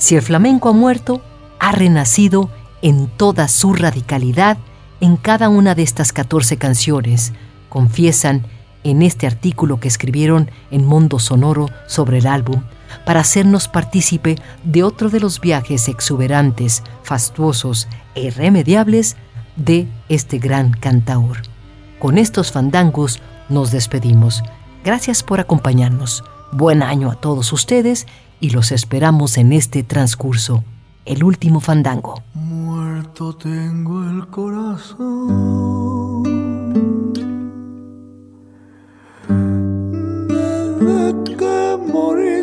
Si 0.04 0.16
el 0.16 0.20
flamenco 0.20 0.68
ha 0.68 0.74
muerto, 0.74 1.22
ha 1.58 1.72
renacido 1.72 2.50
en 2.82 3.08
toda 3.08 3.48
su 3.48 3.72
radicalidad 3.72 4.58
en 5.00 5.16
cada 5.16 5.48
una 5.48 5.74
de 5.74 5.82
estas 5.82 6.12
14 6.12 6.58
canciones, 6.58 7.32
confiesan 7.70 8.46
en 8.82 9.00
este 9.00 9.26
artículo 9.26 9.80
que 9.80 9.88
escribieron 9.88 10.50
en 10.70 10.84
Mundo 10.84 11.18
Sonoro 11.18 11.70
sobre 11.86 12.18
el 12.18 12.26
álbum, 12.26 12.64
para 13.06 13.20
hacernos 13.20 13.66
partícipe 13.66 14.36
de 14.62 14.82
otro 14.82 15.08
de 15.08 15.20
los 15.20 15.40
viajes 15.40 15.88
exuberantes, 15.88 16.82
fastuosos 17.02 17.88
e 18.14 18.24
irremediables 18.24 19.16
de 19.56 19.88
este 20.10 20.36
gran 20.36 20.72
cantaor. 20.72 21.38
Con 21.98 22.18
estos 22.18 22.52
fandangos 22.52 23.22
nos 23.48 23.70
despedimos. 23.70 24.42
Gracias 24.84 25.22
por 25.22 25.40
acompañarnos. 25.40 26.22
Buen 26.52 26.82
año 26.82 27.10
a 27.10 27.14
todos 27.14 27.54
ustedes 27.54 28.06
y 28.40 28.50
los 28.50 28.72
esperamos 28.72 29.38
en 29.38 29.52
este 29.52 29.82
transcurso, 29.82 30.64
el 31.04 31.24
último 31.24 31.60
fandango. 31.60 32.22
Muerto 32.34 33.34
tengo 33.34 34.02
el 34.08 34.26
corazón. 34.28 36.22
Desde 40.28 41.24
que 41.24 41.78
moriste 41.92 42.33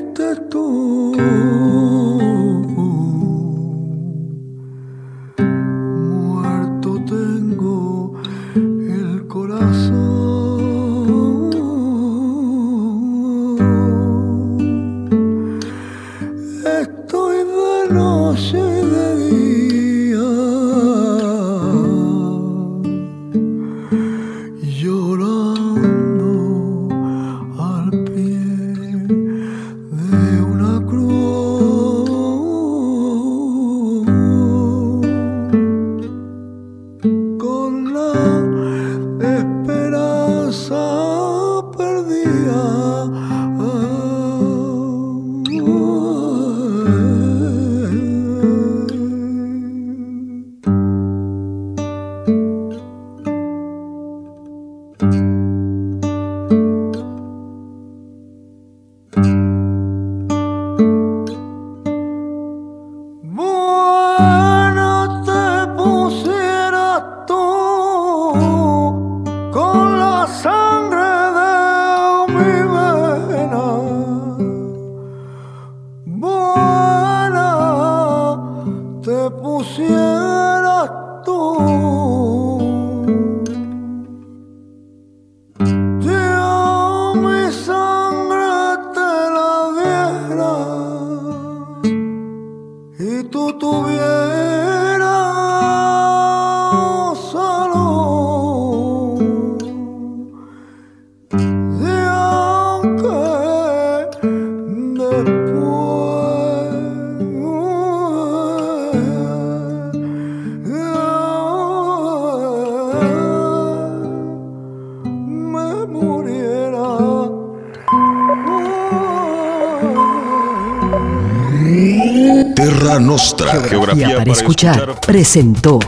geografía, 123.38 124.18
para, 124.18 124.32
escuchar, 124.32 125.00
presentó 125.02 125.80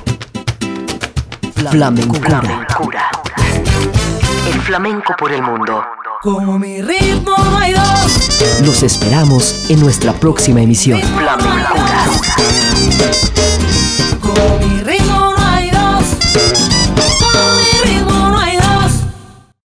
Flamencura. 1.70 2.42
El 4.52 4.62
flamenco 4.62 5.14
por 5.18 5.32
el 5.32 5.42
mundo. 5.42 5.84
Como 6.22 6.58
mi 6.60 6.82
ritmo 6.82 7.36
hay 7.60 7.74
dos. 7.74 8.62
Los 8.66 8.84
esperamos 8.84 9.66
en 9.70 9.80
nuestra 9.80 10.14
próxima 10.14 10.62
emisión. 10.62 11.02
Flamencura. 11.02 12.04